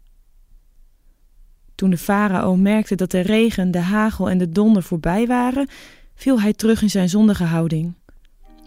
Toen 1.75 1.89
de 1.89 1.97
farao 1.97 2.55
merkte 2.55 2.95
dat 2.95 3.11
de 3.11 3.19
regen, 3.19 3.71
de 3.71 3.79
hagel 3.79 4.29
en 4.29 4.37
de 4.37 4.49
donder 4.49 4.83
voorbij 4.83 5.27
waren, 5.27 5.67
viel 6.15 6.41
hij 6.41 6.53
terug 6.53 6.81
in 6.81 6.89
zijn 6.89 7.09
zondige 7.09 7.43
houding. 7.43 7.93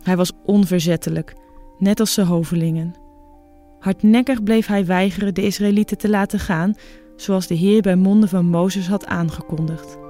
Hij 0.03 0.17
was 0.17 0.33
onverzettelijk, 0.45 1.35
net 1.79 2.01
als 2.01 2.13
zijn 2.13 2.27
hovelingen. 2.27 2.95
Hardnekkig 3.79 4.43
bleef 4.43 4.67
hij 4.67 4.87
weigeren 4.87 5.35
de 5.35 5.43
Israëlieten 5.43 5.99
te 5.99 6.09
laten 6.09 6.39
gaan, 6.39 6.75
zoals 7.17 7.47
de 7.47 7.55
Heer 7.55 7.83
bij 7.83 7.97
monden 7.97 8.29
van 8.29 8.47
Mozes 8.47 8.89
had 8.89 9.07
aangekondigd. 9.07 10.06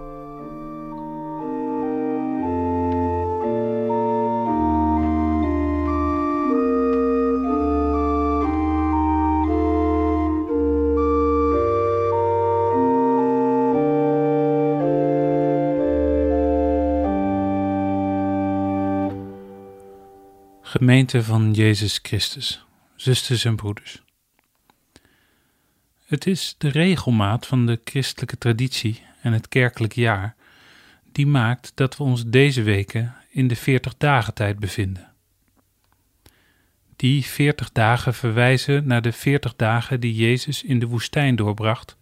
Gemeente 20.96 21.22
van 21.22 21.52
Jezus 21.52 21.98
Christus, 22.02 22.64
zusters 22.94 23.44
en 23.44 23.56
broeders. 23.56 24.02
Het 26.06 26.26
is 26.26 26.54
de 26.58 26.68
regelmaat 26.68 27.46
van 27.46 27.66
de 27.66 27.80
christelijke 27.84 28.38
traditie 28.38 29.02
en 29.22 29.32
het 29.32 29.48
kerkelijk 29.48 29.92
jaar 29.92 30.34
die 31.12 31.26
maakt 31.26 31.72
dat 31.74 31.96
we 31.96 32.02
ons 32.02 32.24
deze 32.26 32.62
weken 32.62 33.14
in 33.30 33.48
de 33.48 33.56
40 33.56 33.96
dagen 33.96 34.34
tijd 34.34 34.58
bevinden. 34.58 35.12
Die 36.96 37.24
40 37.24 37.72
dagen 37.72 38.14
verwijzen 38.14 38.86
naar 38.86 39.02
de 39.02 39.12
40 39.12 39.56
dagen 39.56 40.00
die 40.00 40.14
Jezus 40.14 40.62
in 40.62 40.78
de 40.78 40.86
woestijn 40.86 41.36
doorbracht, 41.36 41.96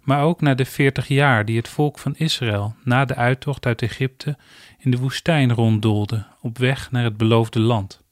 maar 0.00 0.22
ook 0.22 0.40
naar 0.40 0.56
de 0.56 0.64
40 0.64 1.08
jaar 1.08 1.44
die 1.44 1.56
het 1.56 1.68
volk 1.68 1.98
van 1.98 2.16
Israël 2.16 2.74
na 2.84 3.04
de 3.04 3.14
uittocht 3.14 3.66
uit 3.66 3.82
Egypte 3.82 4.36
in 4.78 4.90
de 4.90 4.98
woestijn 4.98 5.52
ronddoolde 5.52 6.26
op 6.40 6.58
weg 6.58 6.90
naar 6.90 7.04
het 7.04 7.16
beloofde 7.16 7.60
land. 7.60 8.04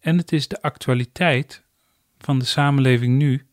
En 0.00 0.18
het 0.18 0.32
is 0.32 0.48
de 0.48 0.62
actualiteit 0.62 1.62
van 2.18 2.38
de 2.38 2.44
samenleving 2.44 3.18
nu 3.18 3.46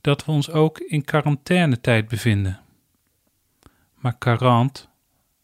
dat 0.00 0.24
we 0.24 0.32
ons 0.32 0.50
ook 0.50 0.78
in 0.78 1.04
quarantainetijd 1.04 2.08
bevinden. 2.08 2.60
Maar 3.94 4.16
quarant 4.18 4.88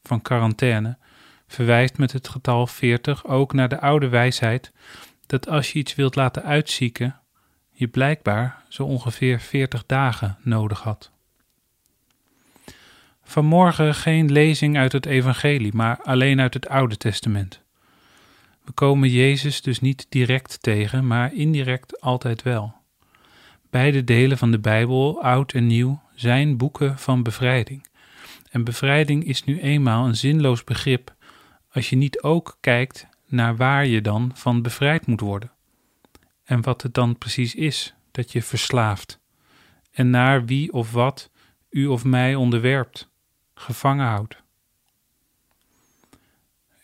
van 0.02 0.22
quarantaine 0.22 0.98
verwijst 1.46 1.98
met 1.98 2.12
het 2.12 2.28
getal 2.28 2.66
40 2.66 3.26
ook 3.26 3.52
naar 3.52 3.68
de 3.68 3.80
oude 3.80 4.08
wijsheid 4.08 4.72
dat 5.26 5.48
als 5.48 5.72
je 5.72 5.78
iets 5.78 5.94
wilt 5.94 6.14
laten 6.16 6.42
uitzieken, 6.42 7.20
je 7.70 7.88
blijkbaar 7.88 8.62
zo 8.68 8.84
ongeveer 8.84 9.40
40 9.40 9.86
dagen 9.86 10.38
nodig 10.42 10.80
had. 10.80 11.10
Vanmorgen 13.22 13.94
geen 13.94 14.32
lezing 14.32 14.76
uit 14.76 14.92
het 14.92 15.06
Evangelie, 15.06 15.74
maar 15.74 16.02
alleen 16.02 16.40
uit 16.40 16.54
het 16.54 16.68
Oude 16.68 16.96
Testament. 16.96 17.60
We 18.70 18.76
komen 18.76 19.08
Jezus 19.08 19.62
dus 19.62 19.80
niet 19.80 20.06
direct 20.08 20.62
tegen, 20.62 21.06
maar 21.06 21.34
indirect 21.34 22.00
altijd 22.00 22.42
wel. 22.42 22.74
Beide 23.70 24.04
delen 24.04 24.38
van 24.38 24.50
de 24.50 24.58
Bijbel, 24.58 25.22
oud 25.22 25.52
en 25.52 25.66
nieuw, 25.66 26.02
zijn 26.14 26.56
boeken 26.56 26.98
van 26.98 27.22
bevrijding. 27.22 27.86
En 28.50 28.64
bevrijding 28.64 29.24
is 29.24 29.44
nu 29.44 29.60
eenmaal 29.60 30.06
een 30.06 30.16
zinloos 30.16 30.64
begrip 30.64 31.14
als 31.70 31.90
je 31.90 31.96
niet 31.96 32.22
ook 32.22 32.56
kijkt 32.60 33.06
naar 33.26 33.56
waar 33.56 33.86
je 33.86 34.00
dan 34.00 34.30
van 34.34 34.62
bevrijd 34.62 35.06
moet 35.06 35.20
worden. 35.20 35.52
En 36.44 36.62
wat 36.62 36.82
het 36.82 36.94
dan 36.94 37.18
precies 37.18 37.54
is 37.54 37.94
dat 38.10 38.32
je 38.32 38.42
verslaaft. 38.42 39.20
En 39.90 40.10
naar 40.10 40.44
wie 40.44 40.72
of 40.72 40.92
wat 40.92 41.30
u 41.70 41.86
of 41.86 42.04
mij 42.04 42.34
onderwerpt 42.34 43.08
gevangen 43.54 44.06
houdt. 44.06 44.42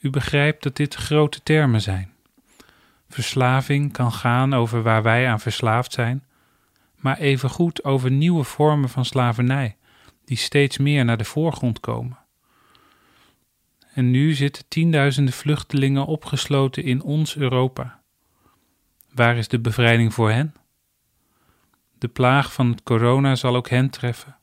U 0.07 0.11
begrijpt 0.11 0.63
dat 0.63 0.77
dit 0.77 0.95
grote 0.95 1.43
termen 1.43 1.81
zijn. 1.81 2.13
Verslaving 3.09 3.93
kan 3.93 4.13
gaan 4.13 4.55
over 4.55 4.83
waar 4.83 5.03
wij 5.03 5.29
aan 5.29 5.41
verslaafd 5.41 5.93
zijn, 5.93 6.25
maar 6.97 7.19
evengoed 7.19 7.85
over 7.85 8.11
nieuwe 8.11 8.45
vormen 8.45 8.89
van 8.89 9.05
slavernij, 9.05 9.77
die 10.25 10.37
steeds 10.37 10.79
meer 10.79 11.05
naar 11.05 11.17
de 11.17 11.25
voorgrond 11.25 11.81
komen. 11.81 12.19
En 13.95 14.11
nu 14.11 14.33
zitten 14.35 14.65
tienduizenden 14.69 15.35
vluchtelingen 15.35 16.07
opgesloten 16.07 16.83
in 16.85 17.03
ons 17.03 17.37
Europa. 17.37 18.03
Waar 19.13 19.37
is 19.37 19.49
de 19.49 19.59
bevrijding 19.59 20.15
voor 20.15 20.31
hen? 20.31 20.55
De 21.99 22.09
plaag 22.09 22.53
van 22.53 22.71
het 22.71 22.83
corona 22.83 23.35
zal 23.35 23.57
ook 23.57 23.69
hen 23.69 23.91
treffen 23.91 24.37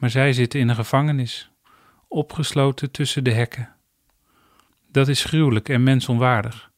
maar 0.00 0.10
zij 0.10 0.32
zitten 0.32 0.60
in 0.60 0.68
een 0.68 0.74
gevangenis, 0.74 1.50
opgesloten 2.08 2.90
tussen 2.90 3.24
de 3.24 3.32
hekken. 3.32 3.74
Dat 4.92 5.08
is 5.08 5.24
gruwelijk 5.24 5.68
en 5.68 5.82
mensonwaardig. 5.82 6.70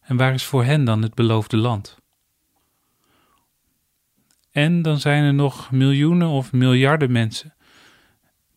En 0.00 0.16
waar 0.16 0.34
is 0.34 0.44
voor 0.44 0.64
hen 0.64 0.84
dan 0.84 1.02
het 1.02 1.14
beloofde 1.14 1.56
land? 1.56 1.96
En 4.50 4.82
dan 4.82 5.00
zijn 5.00 5.24
er 5.24 5.34
nog 5.34 5.70
miljoenen 5.70 6.28
of 6.28 6.52
miljarden 6.52 7.12
mensen 7.12 7.54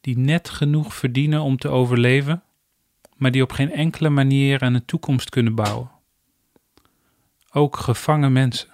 die 0.01 0.17
net 0.17 0.49
genoeg 0.49 0.95
verdienen 0.95 1.41
om 1.41 1.57
te 1.57 1.67
overleven, 1.67 2.43
maar 3.15 3.31
die 3.31 3.41
op 3.41 3.51
geen 3.51 3.71
enkele 3.71 4.09
manier 4.09 4.61
aan 4.61 4.73
een 4.73 4.85
toekomst 4.85 5.29
kunnen 5.29 5.55
bouwen. 5.55 5.91
Ook 7.51 7.77
gevangen 7.77 8.33
mensen. 8.33 8.69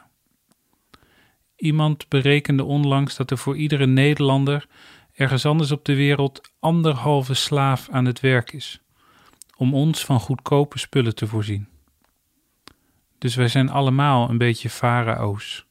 Iemand 1.55 2.07
berekende 2.07 2.63
onlangs 2.63 3.15
dat 3.15 3.31
er 3.31 3.38
voor 3.38 3.57
iedere 3.57 3.88
Nederlander 3.88 4.67
ergens 5.13 5.45
anders 5.45 5.71
op 5.71 5.86
de 5.86 5.95
wereld 5.95 6.51
anderhalve 6.60 7.33
slaaf 7.33 7.89
aan 7.89 8.05
het 8.05 8.19
werk 8.19 8.51
is, 8.51 8.81
om 9.62 9.74
ons 9.74 10.06
van 10.06 10.20
goedkope 10.20 10.80
spullen 10.80 11.15
te 11.15 11.27
voorzien. 11.27 11.68
Dus 13.18 13.36
wij 13.36 13.48
zijn 13.48 13.70
allemaal 13.70 14.30
een 14.30 14.38
beetje 14.38 14.70
farao's. 14.70 15.65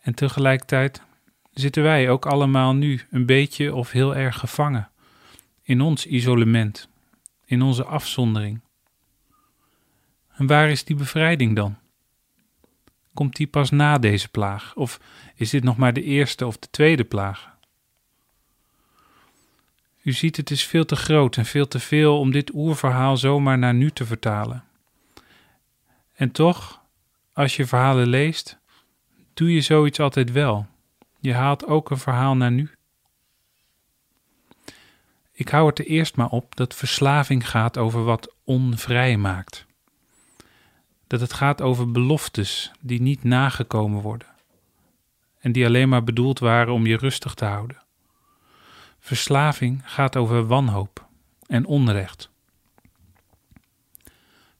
En 0.00 0.14
tegelijkertijd 0.14 1.02
zitten 1.52 1.82
wij 1.82 2.10
ook 2.10 2.26
allemaal 2.26 2.74
nu 2.74 3.00
een 3.10 3.26
beetje 3.26 3.74
of 3.74 3.90
heel 3.90 4.16
erg 4.16 4.38
gevangen 4.38 4.90
in 5.62 5.80
ons 5.80 6.06
isolement, 6.06 6.88
in 7.44 7.62
onze 7.62 7.84
afzondering. 7.84 8.60
En 10.28 10.46
waar 10.46 10.70
is 10.70 10.84
die 10.84 10.96
bevrijding 10.96 11.56
dan? 11.56 11.78
Komt 13.14 13.36
die 13.36 13.46
pas 13.46 13.70
na 13.70 13.98
deze 13.98 14.28
plaag? 14.28 14.74
Of 14.74 15.00
is 15.34 15.50
dit 15.50 15.64
nog 15.64 15.76
maar 15.76 15.92
de 15.92 16.02
eerste 16.02 16.46
of 16.46 16.58
de 16.58 16.68
tweede 16.70 17.04
plaag? 17.04 17.56
U 20.08 20.12
ziet, 20.12 20.36
het 20.36 20.50
is 20.50 20.64
veel 20.64 20.84
te 20.84 20.96
groot 20.96 21.36
en 21.36 21.44
veel 21.44 21.68
te 21.68 21.78
veel 21.78 22.18
om 22.18 22.30
dit 22.30 22.54
oerverhaal 22.54 23.16
zomaar 23.16 23.58
naar 23.58 23.74
nu 23.74 23.90
te 23.90 24.06
vertalen. 24.06 24.64
En 26.14 26.30
toch, 26.30 26.80
als 27.32 27.56
je 27.56 27.66
verhalen 27.66 28.06
leest, 28.06 28.58
doe 29.34 29.52
je 29.52 29.60
zoiets 29.60 30.00
altijd 30.00 30.32
wel. 30.32 30.66
Je 31.20 31.34
haalt 31.34 31.66
ook 31.66 31.90
een 31.90 31.98
verhaal 31.98 32.36
naar 32.36 32.50
nu. 32.50 32.70
Ik 35.32 35.48
hou 35.48 35.66
het 35.66 35.78
er 35.78 35.86
eerst 35.86 36.16
maar 36.16 36.28
op 36.28 36.56
dat 36.56 36.74
verslaving 36.74 37.48
gaat 37.48 37.78
over 37.78 38.04
wat 38.04 38.34
onvrij 38.44 39.16
maakt 39.16 39.66
dat 41.06 41.20
het 41.20 41.32
gaat 41.32 41.60
over 41.60 41.90
beloftes 41.90 42.70
die 42.80 43.00
niet 43.00 43.24
nagekomen 43.24 44.00
worden 44.00 44.28
en 45.40 45.52
die 45.52 45.66
alleen 45.66 45.88
maar 45.88 46.04
bedoeld 46.04 46.38
waren 46.38 46.72
om 46.72 46.86
je 46.86 46.96
rustig 46.96 47.34
te 47.34 47.44
houden. 47.44 47.86
Verslaving 49.08 49.80
gaat 49.84 50.16
over 50.16 50.46
wanhoop 50.46 51.06
en 51.46 51.66
onrecht. 51.66 52.30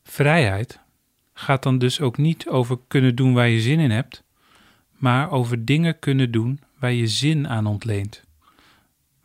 Vrijheid 0.02 0.80
gaat 1.34 1.62
dan 1.62 1.78
dus 1.78 2.00
ook 2.00 2.16
niet 2.16 2.48
over 2.48 2.78
kunnen 2.86 3.14
doen 3.14 3.34
waar 3.34 3.48
je 3.48 3.60
zin 3.60 3.78
in 3.78 3.90
hebt, 3.90 4.24
maar 4.92 5.30
over 5.30 5.64
dingen 5.64 5.98
kunnen 5.98 6.30
doen 6.30 6.60
waar 6.78 6.92
je 6.92 7.06
zin 7.06 7.48
aan 7.48 7.66
ontleent, 7.66 8.24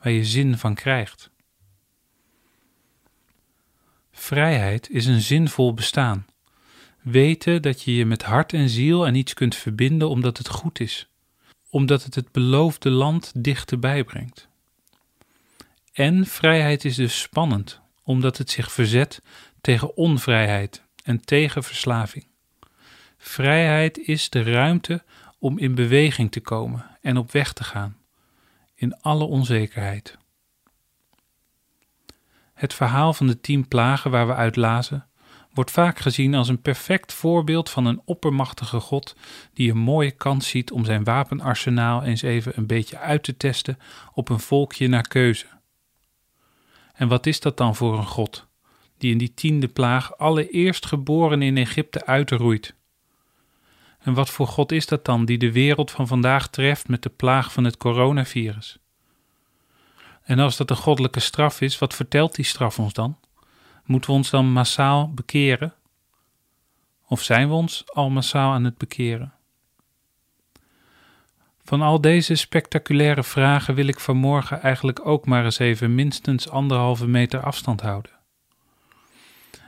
waar 0.01 0.11
je 0.11 0.25
zin 0.25 0.57
van 0.57 0.75
krijgt. 0.75 1.29
Vrijheid 4.11 4.89
is 4.89 5.05
een 5.05 5.21
zinvol 5.21 5.73
bestaan. 5.73 6.25
Weten 7.01 7.61
dat 7.61 7.81
je 7.81 7.95
je 7.95 8.05
met 8.05 8.23
hart 8.23 8.53
en 8.53 8.69
ziel 8.69 9.05
aan 9.05 9.15
iets 9.15 9.33
kunt 9.33 9.55
verbinden 9.55 10.09
omdat 10.09 10.37
het 10.37 10.49
goed 10.49 10.79
is, 10.79 11.07
omdat 11.69 12.03
het 12.03 12.15
het 12.15 12.31
beloofde 12.31 12.89
land 12.89 13.31
dichterbij 13.35 14.03
brengt. 14.03 14.51
En 15.93 16.25
vrijheid 16.25 16.85
is 16.85 16.95
dus 16.95 17.21
spannend, 17.21 17.81
omdat 18.03 18.37
het 18.37 18.49
zich 18.49 18.71
verzet 18.71 19.21
tegen 19.61 19.95
onvrijheid 19.97 20.83
en 21.03 21.21
tegen 21.21 21.63
verslaving. 21.63 22.27
Vrijheid 23.17 23.97
is 23.97 24.29
de 24.29 24.43
ruimte 24.43 25.03
om 25.39 25.57
in 25.57 25.75
beweging 25.75 26.31
te 26.31 26.39
komen 26.39 26.85
en 27.01 27.17
op 27.17 27.31
weg 27.31 27.53
te 27.53 27.63
gaan, 27.63 27.97
in 28.75 29.01
alle 29.01 29.23
onzekerheid. 29.23 30.17
Het 32.53 32.73
verhaal 32.73 33.13
van 33.13 33.27
de 33.27 33.39
tien 33.39 33.67
plagen 33.67 34.11
waar 34.11 34.27
we 34.27 34.33
uit 34.33 34.55
lazen, 34.55 35.07
wordt 35.53 35.71
vaak 35.71 35.99
gezien 35.99 36.35
als 36.35 36.47
een 36.47 36.61
perfect 36.61 37.13
voorbeeld 37.13 37.69
van 37.69 37.85
een 37.85 38.01
oppermachtige 38.05 38.79
God 38.79 39.15
die 39.53 39.71
een 39.71 39.77
mooie 39.77 40.11
kans 40.11 40.47
ziet 40.47 40.71
om 40.71 40.85
zijn 40.85 41.03
wapenarsenaal 41.03 42.03
eens 42.03 42.21
even 42.21 42.53
een 42.55 42.67
beetje 42.67 42.97
uit 42.97 43.23
te 43.23 43.37
testen 43.37 43.79
op 44.13 44.29
een 44.29 44.39
volkje 44.39 44.87
naar 44.87 45.07
keuze. 45.07 45.45
En 46.93 47.07
wat 47.07 47.25
is 47.25 47.39
dat 47.39 47.57
dan 47.57 47.75
voor 47.75 47.97
een 47.97 48.05
God, 48.05 48.47
die 48.97 49.11
in 49.11 49.17
die 49.17 49.33
tiende 49.33 49.67
plaag 49.67 50.17
alle 50.17 50.49
eerstgeborenen 50.49 51.47
in 51.47 51.57
Egypte 51.57 52.05
uitroeit? 52.05 52.75
En 53.99 54.13
wat 54.13 54.29
voor 54.29 54.47
God 54.47 54.71
is 54.71 54.85
dat 54.85 55.05
dan 55.05 55.25
die 55.25 55.37
de 55.37 55.51
wereld 55.51 55.91
van 55.91 56.07
vandaag 56.07 56.49
treft 56.49 56.87
met 56.87 57.03
de 57.03 57.09
plaag 57.09 57.53
van 57.53 57.63
het 57.63 57.77
coronavirus? 57.77 58.77
En 60.23 60.39
als 60.39 60.57
dat 60.57 60.69
een 60.69 60.75
goddelijke 60.75 61.19
straf 61.19 61.61
is, 61.61 61.77
wat 61.77 61.93
vertelt 61.93 62.35
die 62.35 62.45
straf 62.45 62.79
ons 62.79 62.93
dan? 62.93 63.17
Moeten 63.85 64.09
we 64.09 64.15
ons 64.15 64.29
dan 64.29 64.51
massaal 64.51 65.13
bekeren? 65.13 65.73
Of 67.07 67.21
zijn 67.21 67.47
we 67.47 67.53
ons 67.53 67.83
al 67.93 68.09
massaal 68.09 68.51
aan 68.51 68.63
het 68.63 68.77
bekeren? 68.77 69.33
Van 71.63 71.81
al 71.81 72.01
deze 72.01 72.35
spectaculaire 72.35 73.23
vragen 73.23 73.75
wil 73.75 73.87
ik 73.87 73.99
vanmorgen 73.99 74.61
eigenlijk 74.61 75.05
ook 75.05 75.25
maar 75.25 75.45
eens 75.45 75.59
even 75.59 75.95
minstens 75.95 76.49
anderhalve 76.49 77.07
meter 77.07 77.43
afstand 77.43 77.81
houden. 77.81 78.11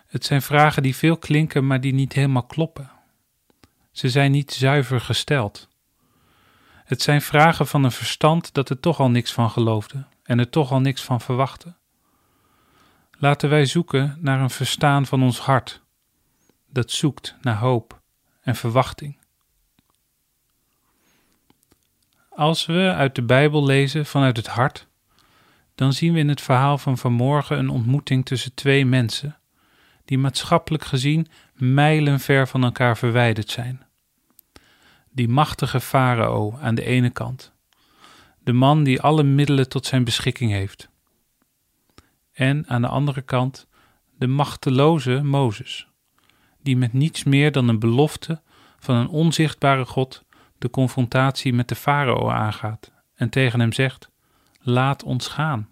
Het 0.07 0.25
zijn 0.25 0.41
vragen 0.41 0.83
die 0.83 0.95
veel 0.95 1.17
klinken, 1.17 1.67
maar 1.67 1.81
die 1.81 1.93
niet 1.93 2.13
helemaal 2.13 2.45
kloppen. 2.45 2.91
Ze 3.91 4.09
zijn 4.09 4.31
niet 4.31 4.51
zuiver 4.51 5.01
gesteld. 5.01 5.67
Het 6.85 7.01
zijn 7.01 7.21
vragen 7.21 7.67
van 7.67 7.83
een 7.83 7.91
verstand 7.91 8.53
dat 8.53 8.69
er 8.69 8.79
toch 8.79 8.99
al 8.99 9.09
niks 9.09 9.33
van 9.33 9.49
geloofde 9.49 10.05
en 10.23 10.39
er 10.39 10.49
toch 10.49 10.71
al 10.71 10.79
niks 10.79 11.03
van 11.03 11.21
verwachtte. 11.21 11.75
Laten 13.17 13.49
wij 13.49 13.65
zoeken 13.65 14.17
naar 14.19 14.39
een 14.39 14.49
verstaan 14.49 15.05
van 15.05 15.23
ons 15.23 15.39
hart, 15.39 15.81
dat 16.69 16.91
zoekt 16.91 17.35
naar 17.41 17.57
hoop 17.57 18.01
en 18.41 18.55
verwachting. 18.55 19.24
Als 22.35 22.65
we 22.65 22.93
uit 22.93 23.15
de 23.15 23.21
Bijbel 23.21 23.65
lezen 23.65 24.05
vanuit 24.05 24.37
het 24.37 24.47
hart, 24.47 24.87
dan 25.75 25.93
zien 25.93 26.13
we 26.13 26.19
in 26.19 26.29
het 26.29 26.41
verhaal 26.41 26.77
van 26.77 26.97
vanmorgen 26.97 27.57
een 27.57 27.69
ontmoeting 27.69 28.25
tussen 28.25 28.53
twee 28.53 28.85
mensen, 28.85 29.37
die 30.05 30.17
maatschappelijk 30.17 30.85
gezien 30.85 31.27
mijlenver 31.53 32.47
van 32.47 32.63
elkaar 32.63 32.97
verwijderd 32.97 33.49
zijn. 33.49 33.85
Die 35.11 35.27
machtige 35.27 35.79
farao 35.79 36.57
aan 36.61 36.75
de 36.75 36.83
ene 36.83 37.09
kant, 37.09 37.53
de 38.43 38.53
man 38.53 38.83
die 38.83 39.01
alle 39.01 39.23
middelen 39.23 39.69
tot 39.69 39.85
zijn 39.85 40.03
beschikking 40.03 40.51
heeft. 40.51 40.89
En 42.33 42.67
aan 42.67 42.81
de 42.81 42.87
andere 42.87 43.21
kant 43.21 43.67
de 44.17 44.27
machteloze 44.27 45.23
Mozes, 45.23 45.87
die 46.61 46.77
met 46.77 46.93
niets 46.93 47.23
meer 47.23 47.51
dan 47.51 47.67
een 47.67 47.79
belofte 47.79 48.41
van 48.79 48.95
een 48.95 49.07
onzichtbare 49.07 49.85
God 49.85 50.24
de 50.57 50.69
confrontatie 50.69 51.53
met 51.53 51.67
de 51.67 51.75
farao 51.75 52.29
aangaat 52.29 52.91
en 53.15 53.29
tegen 53.29 53.59
hem 53.59 53.73
zegt: 53.73 54.09
Laat 54.61 55.03
ons 55.03 55.27
gaan. 55.27 55.69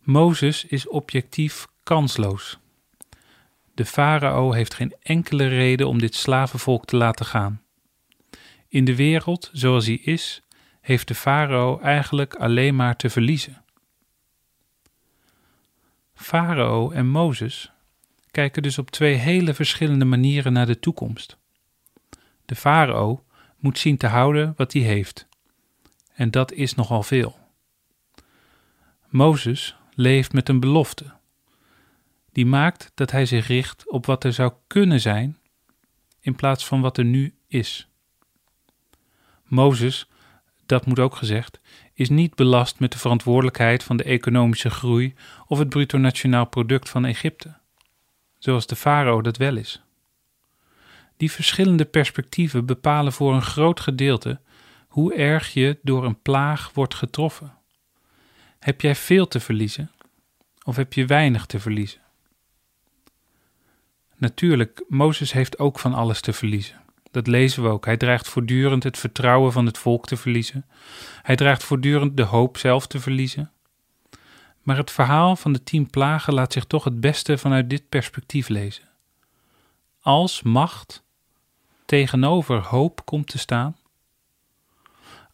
Mozes 0.00 0.64
is 0.64 0.88
objectief 0.88 1.66
kansloos. 1.82 2.58
De 3.74 3.84
farao 3.84 4.52
heeft 4.52 4.74
geen 4.74 4.94
enkele 5.02 5.46
reden 5.46 5.88
om 5.88 5.98
dit 5.98 6.14
slavenvolk 6.14 6.84
te 6.84 6.96
laten 6.96 7.26
gaan. 7.26 7.62
In 8.68 8.84
de 8.84 8.96
wereld 8.96 9.50
zoals 9.52 9.86
hij 9.86 9.94
is, 9.94 10.42
heeft 10.80 11.08
de 11.08 11.14
farao 11.14 11.78
eigenlijk 11.78 12.34
alleen 12.34 12.76
maar 12.76 12.96
te 12.96 13.10
verliezen. 13.10 13.64
Farao 16.14 16.90
en 16.90 17.08
Mozes 17.08 17.72
kijken 18.30 18.62
dus 18.62 18.78
op 18.78 18.90
twee 18.90 19.14
hele 19.14 19.54
verschillende 19.54 20.04
manieren 20.04 20.52
naar 20.52 20.66
de 20.66 20.78
toekomst. 20.78 21.38
De 22.44 22.54
farao 22.54 23.24
moet 23.56 23.78
zien 23.78 23.96
te 23.96 24.06
houden 24.06 24.52
wat 24.56 24.72
hij 24.72 24.82
heeft, 24.82 25.28
en 26.14 26.30
dat 26.30 26.52
is 26.52 26.74
nogal 26.74 27.02
veel. 27.02 27.38
Mozes 29.08 29.76
leeft 29.94 30.32
met 30.32 30.48
een 30.48 30.60
belofte, 30.60 31.12
die 32.32 32.46
maakt 32.46 32.92
dat 32.94 33.10
hij 33.10 33.26
zich 33.26 33.46
richt 33.46 33.90
op 33.90 34.06
wat 34.06 34.24
er 34.24 34.32
zou 34.32 34.52
kunnen 34.66 35.00
zijn, 35.00 35.38
in 36.20 36.34
plaats 36.34 36.66
van 36.66 36.80
wat 36.80 36.98
er 36.98 37.04
nu 37.04 37.34
is. 37.46 37.88
Mozes 39.44 40.08
dat 40.66 40.86
moet 40.86 40.98
ook 40.98 41.16
gezegd, 41.16 41.60
is 41.94 42.08
niet 42.08 42.34
belast 42.34 42.80
met 42.80 42.92
de 42.92 42.98
verantwoordelijkheid 42.98 43.82
van 43.82 43.96
de 43.96 44.04
economische 44.04 44.70
groei 44.70 45.14
of 45.46 45.58
het 45.58 45.68
bruto 45.68 45.98
nationaal 45.98 46.46
product 46.46 46.88
van 46.88 47.04
Egypte, 47.04 47.56
zoals 48.38 48.66
de 48.66 48.76
farao 48.76 49.20
dat 49.20 49.36
wel 49.36 49.56
is. 49.56 49.82
Die 51.22 51.30
verschillende 51.30 51.84
perspectieven 51.84 52.66
bepalen 52.66 53.12
voor 53.12 53.34
een 53.34 53.42
groot 53.42 53.80
gedeelte 53.80 54.40
hoe 54.88 55.14
erg 55.14 55.52
je 55.52 55.78
door 55.82 56.04
een 56.04 56.22
plaag 56.22 56.70
wordt 56.74 56.94
getroffen. 56.94 57.54
Heb 58.58 58.80
jij 58.80 58.94
veel 58.94 59.28
te 59.28 59.40
verliezen 59.40 59.90
of 60.64 60.76
heb 60.76 60.92
je 60.92 61.06
weinig 61.06 61.46
te 61.46 61.60
verliezen? 61.60 62.00
Natuurlijk, 64.16 64.84
Mozes 64.88 65.32
heeft 65.32 65.58
ook 65.58 65.78
van 65.78 65.94
alles 65.94 66.20
te 66.20 66.32
verliezen. 66.32 66.80
Dat 67.10 67.26
lezen 67.26 67.62
we 67.62 67.68
ook. 67.68 67.84
Hij 67.84 67.96
dreigt 67.96 68.28
voortdurend 68.28 68.82
het 68.82 68.98
vertrouwen 68.98 69.52
van 69.52 69.66
het 69.66 69.78
volk 69.78 70.06
te 70.06 70.16
verliezen. 70.16 70.66
Hij 71.22 71.36
dreigt 71.36 71.64
voortdurend 71.64 72.16
de 72.16 72.22
hoop 72.22 72.58
zelf 72.58 72.86
te 72.86 73.00
verliezen. 73.00 73.52
Maar 74.62 74.76
het 74.76 74.90
verhaal 74.90 75.36
van 75.36 75.52
de 75.52 75.62
tien 75.62 75.90
plagen 75.90 76.34
laat 76.34 76.52
zich 76.52 76.64
toch 76.64 76.84
het 76.84 77.00
beste 77.00 77.38
vanuit 77.38 77.70
dit 77.70 77.88
perspectief 77.88 78.48
lezen. 78.48 78.90
Als 80.00 80.42
macht 80.42 81.02
tegenover 81.92 82.62
hoop 82.64 83.04
komt 83.04 83.26
te 83.26 83.38
staan, 83.38 83.76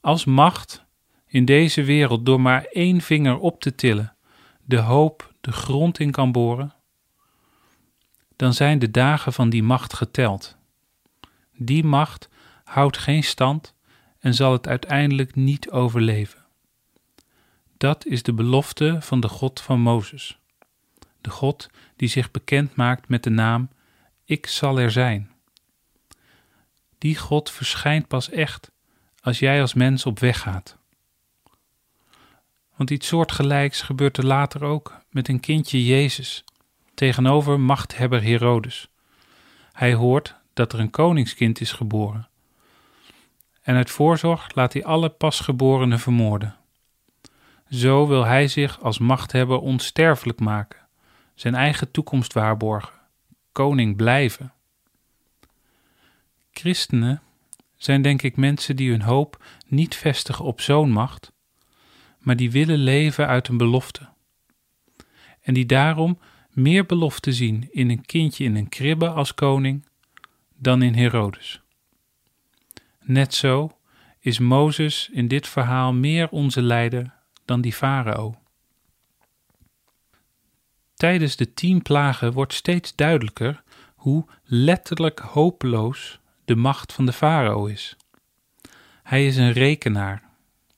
als 0.01 0.25
macht 0.25 0.85
in 1.27 1.45
deze 1.45 1.83
wereld 1.83 2.27
door 2.27 2.41
maar 2.41 2.65
één 2.65 3.01
vinger 3.01 3.39
op 3.39 3.61
te 3.61 3.75
tillen 3.75 4.17
de 4.65 4.77
hoop 4.77 5.35
de 5.41 5.53
grond 5.53 5.99
in 5.99 6.11
kan 6.11 6.33
boren, 6.33 6.75
dan 8.37 8.55
zijn 8.55 8.79
de 8.79 8.91
dagen 8.91 9.33
van 9.33 9.51
die 9.51 9.63
macht 9.63 9.95
geteld. 9.95 10.57
Die 11.57 11.85
macht 11.85 12.29
houdt 12.65 12.99
geen 12.99 13.25
stand 13.25 13.75
en 14.19 14.35
zal 14.35 14.53
het 14.53 14.69
uiteindelijk 14.69 15.35
niet 15.35 15.71
overleven. 15.71 16.45
Dat 17.77 18.07
is 18.07 18.23
de 18.23 18.33
belofte 18.33 18.97
van 19.01 19.21
de 19.21 19.29
God 19.29 19.61
van 19.61 19.81
Mozes. 19.81 20.39
De 21.21 21.31
God 21.31 21.71
die 21.97 22.09
zich 22.09 22.31
bekend 22.31 22.77
maakt 22.77 23.09
met 23.09 23.23
de 23.23 23.31
naam 23.31 23.69
Ik 24.25 24.47
zal 24.47 24.79
er 24.79 24.91
zijn. 24.91 25.37
Die 26.99 27.17
God 27.17 27.51
verschijnt 27.51 28.09
pas 28.09 28.31
echt 28.31 28.71
als 29.21 29.39
jij 29.39 29.61
als 29.61 29.75
mens 29.75 30.07
op 30.07 30.19
weg 30.19 30.41
gaat. 30.41 30.79
Want 32.77 32.91
iets 32.91 33.07
soortgelijks 33.07 33.83
gebeurt 33.83 34.17
er 34.17 34.27
later 34.27 34.65
ook 34.65 34.97
met 35.11 35.29
een 35.29 35.41
kindje 35.41 35.85
Jezus 35.85 36.45
tegenover 36.95 37.61
machthebber 37.61 38.23
Herodes. 38.23 38.89
Hij 39.73 39.95
hoort 39.95 40.35
dat 40.55 40.73
er 40.73 40.79
een 40.81 40.91
koningskind 40.91 41.61
is 41.61 41.73
geboren. 41.73 42.29
En 43.63 43.77
uit 43.77 43.91
voorzorg 43.91 44.55
laat 44.55 44.73
hij 44.73 44.85
alle 44.85 45.09
pasgeborenen 45.09 45.99
vermoorden. 45.99 46.57
Zo 47.71 48.07
wil 48.07 48.25
hij 48.25 48.49
zich 48.49 48.81
als 48.83 48.99
machthebber 48.99 49.59
onsterfelijk 49.59 50.41
maken, 50.41 50.87
zijn 51.35 51.55
eigen 51.55 51.91
toekomst 51.91 52.33
waarborgen, 52.33 52.95
koning 53.53 53.97
blijven. 53.97 54.53
Christenen 56.59 57.23
zijn 57.77 58.03
denk 58.03 58.23
ik 58.23 58.37
mensen 58.37 58.77
die 58.77 58.91
hun 58.91 59.03
hoop 59.03 59.45
niet 59.67 59.97
vestigen 59.97 60.45
op 60.45 60.61
zo'n 60.61 60.91
macht, 60.91 61.33
maar 62.19 62.37
die 62.37 62.51
willen 62.51 62.79
leven 62.79 63.27
uit 63.27 63.49
een 63.49 63.57
belofte. 63.57 64.09
En 65.41 65.55
die 65.55 65.67
daarom 65.67 66.19
meer 66.51 66.87
belofte 66.87 67.33
zien 67.33 67.69
in 67.71 67.91
een 67.91 68.05
kindje 68.05 68.45
in 68.45 68.57
een 68.57 68.69
kribbe 68.69 69.09
als 69.09 69.35
koning 69.35 69.87
dan 70.57 70.83
in 70.83 70.95
Herodes. 70.95 71.61
Net 73.01 73.35
zo 73.35 73.79
is 74.19 74.39
Mozes 74.39 75.09
in 75.13 75.29
dit 75.29 75.49
verhaal 75.49 75.93
meer 75.93 76.29
onze 76.29 76.63
leider 76.63 77.15
dan 77.45 77.61
die 77.61 77.73
farao. 77.73 78.35
Tijdens 80.95 81.37
de 81.37 81.55
tien 81.55 81.83
plagen 81.83 82.33
wordt 82.33 82.53
steeds 82.53 82.95
duidelijker 82.95 83.63
hoe 83.95 84.25
letterlijk 84.45 85.19
hopeloos 85.19 86.21
de 86.49 86.57
macht 86.57 86.93
van 86.93 87.07
de 87.07 87.13
farao 87.13 87.67
is. 87.67 87.97
Hij 89.03 89.27
is 89.27 89.37
een 89.37 89.53
rekenaar, 89.53 90.23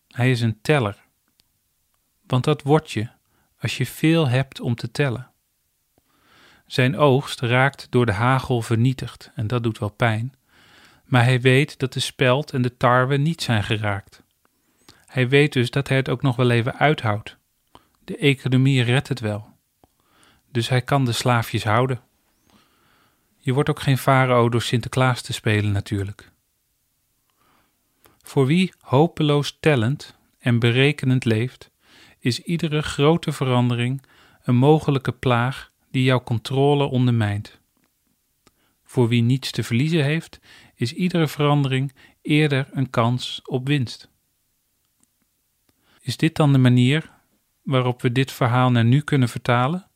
hij 0.09 0.31
is 0.31 0.41
een 0.41 0.59
teller. 0.63 0.97
Want 2.27 2.45
dat 2.45 2.63
word 2.63 2.91
je 2.91 3.09
als 3.59 3.77
je 3.77 3.87
veel 3.87 4.29
hebt 4.29 4.61
om 4.61 4.75
te 4.75 4.91
tellen. 4.91 5.31
Zijn 6.67 6.97
oogst 6.97 7.41
raakt 7.41 7.87
door 7.91 8.07
de 8.07 8.13
hagel 8.13 8.63
vernietigd 8.63 9.31
en 9.35 9.47
dat 9.47 9.63
doet 9.63 9.79
wel 9.79 9.91
pijn, 9.91 10.35
maar 11.05 11.25
hij 11.25 11.41
weet 11.41 11.79
dat 11.79 11.93
de 11.93 12.01
speld 12.01 12.53
en 12.53 12.63
de 12.63 12.77
tarwe 12.77 13.17
niet 13.17 13.43
zijn 13.43 13.65
geraakt. 13.65 14.23
Hij 15.07 15.29
weet 15.29 15.53
dus 15.53 15.71
dat 15.71 15.89
hij 15.89 15.97
het 15.97 16.09
ook 16.09 16.23
nog 16.23 16.37
wel 16.37 16.51
even 16.51 16.79
uithoudt. 16.79 17.37
De 18.05 18.17
economie 18.17 18.83
redt 18.83 19.09
het 19.09 19.21
wel. 19.21 19.49
Dus 20.53 20.69
hij 20.69 20.83
kan 20.83 21.05
de 21.05 21.13
slaafjes 21.13 21.65
houden. 21.65 22.01
Je 23.43 23.53
wordt 23.53 23.69
ook 23.69 23.81
geen 23.81 23.99
farao 23.99 24.49
door 24.49 24.63
Sinterklaas 24.63 25.23
te 25.23 25.33
spelen 25.33 25.73
natuurlijk. 25.73 26.33
Voor 28.23 28.47
wie 28.47 28.73
hopeloos 28.79 29.57
tellend 29.61 30.17
en 30.39 30.59
berekenend 30.59 31.25
leeft, 31.25 31.71
is 32.19 32.41
iedere 32.41 32.83
grote 32.83 33.33
verandering 33.33 34.03
een 34.43 34.57
mogelijke 34.57 35.13
plaag 35.13 35.71
die 35.91 36.03
jouw 36.03 36.23
controle 36.23 36.85
ondermijnt. 36.85 37.59
Voor 38.85 39.09
wie 39.09 39.23
niets 39.23 39.51
te 39.51 39.63
verliezen 39.63 40.05
heeft, 40.05 40.41
is 40.75 40.93
iedere 40.93 41.29
verandering 41.29 41.93
eerder 42.23 42.69
een 42.73 42.91
kans 42.91 43.41
op 43.45 43.67
winst. 43.67 44.09
Is 46.01 46.17
dit 46.17 46.37
dan 46.37 46.53
de 46.53 46.59
manier 46.59 47.11
waarop 47.63 48.03
we 48.03 48.13
dit 48.13 48.33
verhaal 48.33 48.71
naar 48.71 48.85
nu 48.85 49.01
kunnen 49.01 49.29
vertalen? 49.29 49.90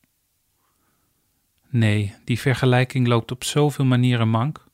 Nee, 1.75 2.15
die 2.23 2.39
vergelijking 2.39 3.07
loopt 3.07 3.31
op 3.31 3.43
zoveel 3.43 3.85
manieren 3.85 4.29
mank. 4.29 4.65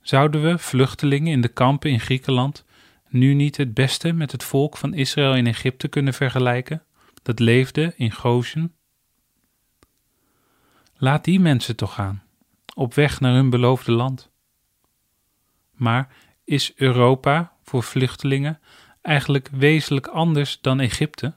Zouden 0.00 0.42
we, 0.42 0.58
vluchtelingen 0.58 1.32
in 1.32 1.40
de 1.40 1.48
kampen 1.48 1.90
in 1.90 2.00
Griekenland, 2.00 2.64
nu 3.08 3.34
niet 3.34 3.56
het 3.56 3.74
beste 3.74 4.12
met 4.12 4.32
het 4.32 4.44
volk 4.44 4.76
van 4.76 4.94
Israël 4.94 5.34
in 5.34 5.46
Egypte 5.46 5.88
kunnen 5.88 6.14
vergelijken, 6.14 6.82
dat 7.22 7.38
leefde 7.38 7.94
in 7.96 8.12
Goshen? 8.12 8.74
Laat 10.96 11.24
die 11.24 11.40
mensen 11.40 11.76
toch 11.76 11.94
gaan, 11.94 12.22
op 12.74 12.94
weg 12.94 13.20
naar 13.20 13.34
hun 13.34 13.50
beloofde 13.50 13.92
land. 13.92 14.30
Maar 15.72 16.08
is 16.44 16.72
Europa 16.74 17.52
voor 17.62 17.82
vluchtelingen 17.82 18.60
eigenlijk 19.02 19.48
wezenlijk 19.52 20.06
anders 20.06 20.58
dan 20.60 20.80
Egypte? 20.80 21.34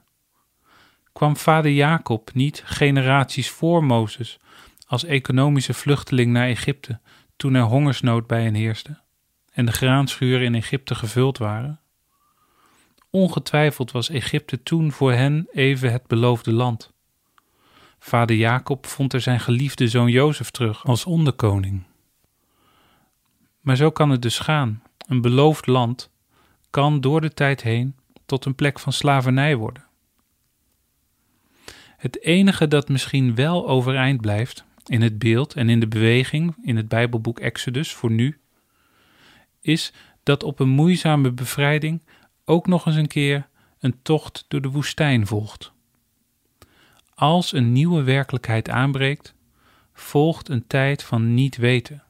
Kwam 1.18 1.38
vader 1.38 1.72
Jacob 1.72 2.34
niet 2.34 2.62
generaties 2.66 3.50
voor 3.50 3.84
Mozes 3.84 4.40
als 4.88 5.04
economische 5.04 5.74
vluchteling 5.74 6.32
naar 6.32 6.48
Egypte 6.48 7.00
toen 7.36 7.54
er 7.54 7.62
hongersnood 7.62 8.28
bij 8.28 8.44
hen 8.44 8.54
heerste 8.54 9.02
en 9.52 9.66
de 9.66 9.72
graanschuren 9.72 10.46
in 10.46 10.56
Egypte 10.56 10.96
gevuld 10.96 11.38
waren? 11.38 11.80
Ongetwijfeld 13.10 13.92
was 13.92 14.10
Egypte 14.10 14.64
toen 14.64 14.92
voor 14.92 15.12
hen 15.12 15.48
even 15.52 15.92
het 15.92 16.08
beloofde 16.08 16.52
land. 16.52 16.94
Vader 18.00 18.36
Jacob 18.36 18.86
vond 18.86 19.14
er 19.14 19.22
zijn 19.22 19.40
geliefde 19.40 19.88
zoon 19.88 20.10
Jozef 20.10 20.52
terug 20.52 20.86
als 20.86 21.06
onderkoning. 21.06 21.84
Maar 23.62 23.76
zo 23.76 23.92
kan 23.92 24.10
het 24.10 24.22
dus 24.22 24.40
gaan. 24.40 24.84
Een 25.08 25.22
beloofd 25.22 25.68
land 25.68 26.12
kan 26.70 27.02
door 27.02 27.22
de 27.22 27.34
tijd 27.34 27.62
heen 27.62 27.96
tot 28.26 28.46
een 28.46 28.56
plek 28.56 28.80
van 28.80 28.94
slavernij 28.94 29.56
worden. 29.56 29.87
Het 31.98 32.22
enige 32.22 32.68
dat 32.68 32.90
misschien 32.90 33.36
wel 33.36 33.68
overeind 33.68 34.22
blijft 34.22 34.66
in 34.86 35.02
het 35.02 35.20
beeld 35.20 35.54
en 35.54 35.70
in 35.70 35.80
de 35.80 35.88
beweging 35.88 36.56
in 36.62 36.76
het 36.76 36.88
Bijbelboek 36.88 37.40
Exodus 37.40 37.94
voor 37.94 38.12
nu, 38.12 38.40
is 39.62 39.94
dat 40.24 40.44
op 40.44 40.60
een 40.60 40.70
moeizame 40.70 41.32
bevrijding 41.32 42.02
ook 42.46 42.68
nog 42.68 42.86
eens 42.86 42.96
een 42.96 43.08
keer 43.08 43.48
een 43.80 44.02
tocht 44.02 44.46
door 44.48 44.62
de 44.62 44.70
woestijn 44.70 45.28
volgt. 45.28 45.72
Als 47.14 47.54
een 47.54 47.72
nieuwe 47.72 48.04
werkelijkheid 48.04 48.70
aanbreekt, 48.70 49.34
volgt 49.94 50.50
een 50.50 50.68
tijd 50.68 51.04
van 51.04 51.34
niet 51.34 51.58
weten. 51.58 52.04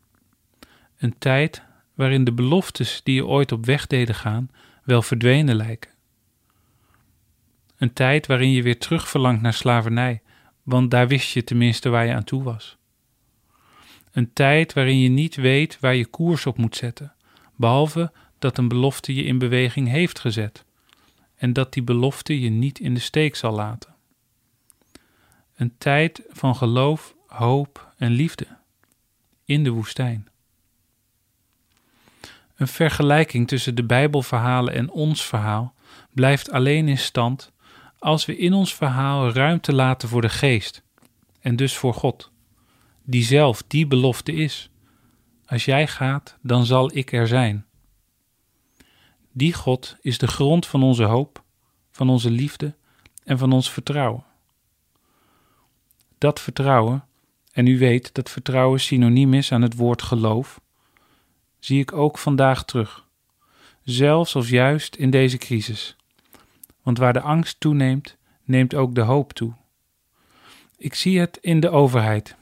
Een 0.98 1.18
tijd 1.18 1.62
waarin 1.94 2.24
de 2.24 2.34
beloftes 2.34 3.02
die 3.04 3.16
je 3.16 3.26
ooit 3.26 3.52
op 3.52 3.66
weg 3.66 3.88
deden 3.88 4.16
gaan 4.16 4.52
wel 4.84 5.02
verdwenen 5.02 5.56
lijken. 5.56 5.92
Een 7.78 7.94
tijd 7.94 8.28
waarin 8.28 8.52
je 8.52 8.62
weer 8.62 8.80
terugverlangt 8.80 9.42
naar 9.42 9.54
slavernij, 9.54 10.22
want 10.64 10.92
daar 10.92 11.08
wist 11.08 11.32
je 11.32 11.44
tenminste 11.44 11.90
waar 11.90 12.06
je 12.06 12.14
aan 12.14 12.24
toe 12.24 12.44
was. 12.44 12.78
Een 14.12 14.34
tijd 14.34 14.74
waarin 14.74 15.00
je 15.00 15.10
niet 15.10 15.36
weet 15.36 15.80
waar 15.80 15.96
je 15.96 16.06
koers 16.06 16.46
op 16.46 16.58
moet 16.58 16.76
zetten, 16.76 17.14
behalve 17.56 18.12
dat 18.40 18.58
een 18.58 18.68
belofte 18.68 19.14
je 19.14 19.24
in 19.24 19.38
beweging 19.38 19.88
heeft 19.88 20.20
gezet 20.20 20.66
en 21.36 21.54
dat 21.54 21.74
die 21.74 21.84
belofte 21.84 22.40
je 22.40 22.50
niet 22.50 22.80
in 22.80 22.94
de 22.94 23.00
steek 23.00 23.36
zal 23.36 23.52
laten. 23.52 23.96
Een 25.56 25.78
tijd 25.78 26.22
van 26.30 26.56
geloof, 26.56 27.16
hoop 27.28 27.94
en 27.98 28.12
liefde 28.12 28.48
in 29.46 29.64
de 29.64 29.70
woestijn. 29.70 30.28
Een 32.56 32.68
vergelijking 32.68 33.48
tussen 33.48 33.76
de 33.76 33.84
Bijbelverhalen 33.84 34.74
en 34.74 34.90
ons 34.90 35.26
verhaal 35.26 35.74
blijft 36.14 36.52
alleen 36.52 36.88
in 36.88 36.98
stand 36.98 37.52
als 38.00 38.26
we 38.26 38.38
in 38.38 38.54
ons 38.54 38.76
verhaal 38.76 39.32
ruimte 39.32 39.74
laten 39.74 40.10
voor 40.10 40.22
de 40.22 40.30
geest 40.30 40.84
en 41.40 41.56
dus 41.56 41.78
voor 41.78 41.94
God, 41.94 42.32
die 43.04 43.24
zelf 43.24 43.64
die 43.68 43.88
belofte 43.88 44.34
is. 44.34 44.70
Als 45.46 45.66
jij 45.66 45.88
gaat, 45.88 46.38
dan 46.42 46.66
zal 46.66 46.98
ik 46.98 47.12
er 47.12 47.28
zijn. 47.28 47.66
Die 49.32 49.54
God 49.54 49.98
is 50.02 50.18
de 50.18 50.28
grond 50.28 50.66
van 50.66 50.84
onze 50.84 51.04
hoop, 51.04 51.44
van 51.92 52.10
onze 52.10 52.32
liefde 52.32 52.76
en 53.24 53.38
van 53.38 53.52
ons 53.52 53.72
vertrouwen. 53.72 54.24
Dat 56.18 56.40
vertrouwen, 56.40 57.06
en 57.52 57.68
u 57.68 57.78
weet 57.78 58.14
dat 58.14 58.30
vertrouwen 58.30 58.80
synoniem 58.80 59.34
is 59.34 59.52
aan 59.52 59.62
het 59.62 59.76
woord 59.76 60.02
geloof, 60.02 60.62
zie 61.60 61.80
ik 61.80 61.94
ook 61.94 62.18
vandaag 62.18 62.66
terug, 62.66 63.08
zelfs 63.84 64.36
of 64.36 64.50
juist 64.50 64.96
in 64.96 65.10
deze 65.10 65.38
crisis. 65.38 65.97
Want 66.88 67.00
waar 67.00 67.14
de 67.14 67.22
angst 67.22 67.60
toeneemt, 67.60 68.18
neemt 68.44 68.76
ook 68.76 68.96
de 68.96 69.02
hoop 69.02 69.34
toe. 69.34 69.54
Ik 70.78 70.94
zie 70.94 71.20
het 71.20 71.38
in 71.42 71.60
de 71.60 71.70
overheid. 71.70 72.36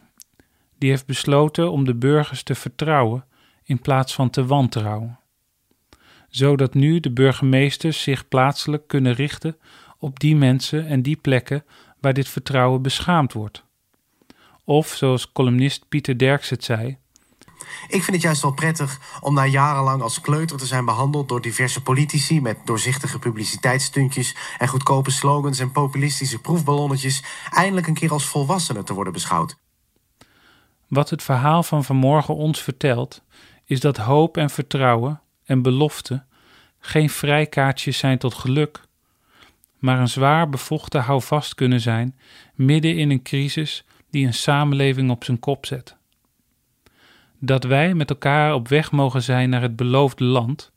Die 0.78 0.90
heeft 0.90 1.06
besloten 1.06 1.72
om 1.72 1.86
de 1.86 1.96
burgers 1.96 2.44
te 2.44 2.56
vertrouwen 2.56 3.26
in 3.64 3.80
plaats 3.80 4.14
van 4.16 4.30
te 4.30 4.46
wantrouwen. 4.46 5.20
Zodat 6.30 6.74
nu 6.74 7.00
de 7.00 7.12
burgemeesters 7.12 8.02
zich 8.02 8.28
plaatselijk 8.28 8.88
kunnen 8.88 9.14
richten 9.14 9.58
op 9.98 10.20
die 10.20 10.36
mensen 10.36 10.88
en 10.88 11.02
die 11.02 11.18
plekken 11.18 11.66
waar 12.00 12.14
dit 12.14 12.28
vertrouwen 12.28 12.82
beschaamd 12.82 13.34
wordt. 13.34 13.66
Of 14.64 14.88
zoals 14.88 15.32
columnist 15.32 15.90
Pieter 15.90 16.18
Derks 16.18 16.50
het 16.50 16.64
zei: 16.64 16.98
ik 17.88 18.04
vind 18.04 18.16
het 18.16 18.22
juist 18.22 18.42
wel 18.42 18.54
prettig 18.54 19.00
om 19.20 19.34
na 19.34 19.46
jarenlang 19.46 20.02
als 20.02 20.22
kleuter 20.22 20.58
te 20.58 20.66
zijn 20.66 20.86
behandeld 20.86 21.30
door 21.30 21.42
diverse 21.42 21.82
politici 21.82 22.42
met 22.42 22.58
doorzichtige 22.66 23.20
publiciteitsstuntjes 23.20 24.36
en 24.58 24.68
goedkope 24.68 25.12
slogans 25.12 25.60
en 25.60 25.72
populistische 25.72 26.40
proefballonnetjes 26.40 27.24
eindelijk 27.50 27.88
een 27.88 27.94
keer 27.94 28.12
als 28.12 28.26
volwassene 28.26 28.84
te 28.84 28.94
worden 28.94 29.14
beschouwd. 29.14 29.58
Wat 30.88 31.10
het 31.10 31.24
verhaal 31.24 31.64
van 31.64 31.84
vanmorgen 31.84 32.36
ons 32.36 32.62
vertelt, 32.62 33.22
is 33.66 33.80
dat 33.80 33.98
hoop 33.98 34.38
en 34.38 34.50
vertrouwen 34.50 35.22
en 35.46 35.62
belofte 35.62 36.26
geen 36.80 37.10
vrijkaartjes 37.10 37.98
zijn 37.98 38.18
tot 38.18 38.34
geluk, 38.34 38.82
maar 39.80 40.00
een 40.00 40.08
zwaar 40.08 40.50
bevochten 40.50 41.02
houvast 41.02 41.56
kunnen 41.56 41.82
zijn 41.82 42.20
midden 42.54 42.98
in 42.98 43.10
een 43.10 43.24
crisis 43.24 43.86
die 44.10 44.26
een 44.26 44.34
samenleving 44.34 45.12
op 45.12 45.24
zijn 45.24 45.40
kop 45.40 45.66
zet 45.66 45.96
dat 47.46 47.64
wij 47.64 47.94
met 47.94 48.10
elkaar 48.10 48.54
op 48.54 48.68
weg 48.68 48.92
mogen 48.92 49.22
zijn 49.22 49.50
naar 49.50 49.62
het 49.62 49.76
beloofde 49.76 50.24
land, 50.24 50.72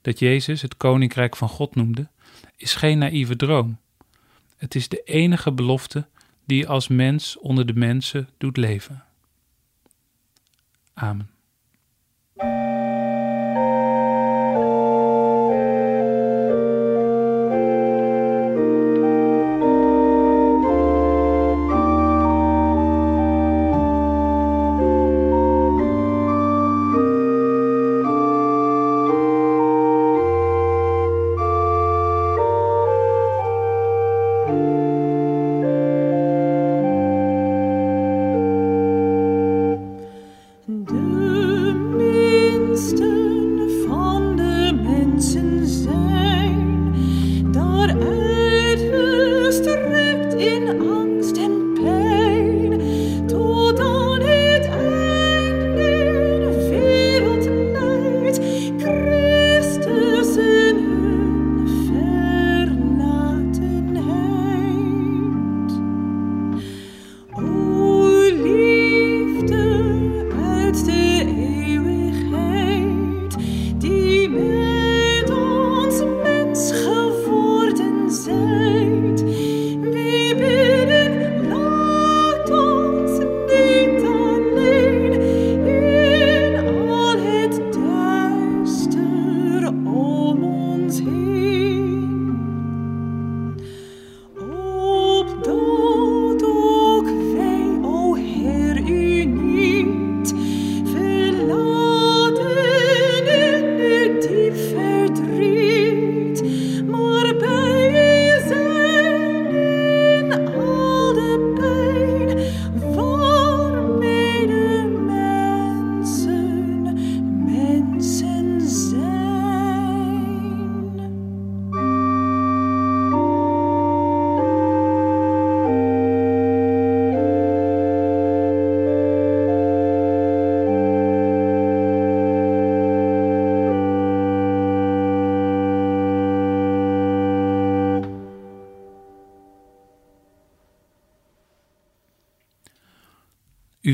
dat 0.00 0.18
Jezus 0.18 0.62
het 0.62 0.76
Koninkrijk 0.76 1.36
van 1.36 1.48
God 1.48 1.74
noemde, 1.74 2.08
is 2.56 2.74
geen 2.74 2.98
naïeve 2.98 3.36
droom. 3.36 3.78
Het 4.56 4.74
is 4.74 4.88
de 4.88 5.02
enige 5.04 5.52
belofte 5.52 6.06
die 6.44 6.68
als 6.68 6.88
mens 6.88 7.38
onder 7.38 7.66
de 7.66 7.74
mensen 7.74 8.28
doet 8.38 8.56
leven. 8.56 9.04
Amen. 10.94 11.30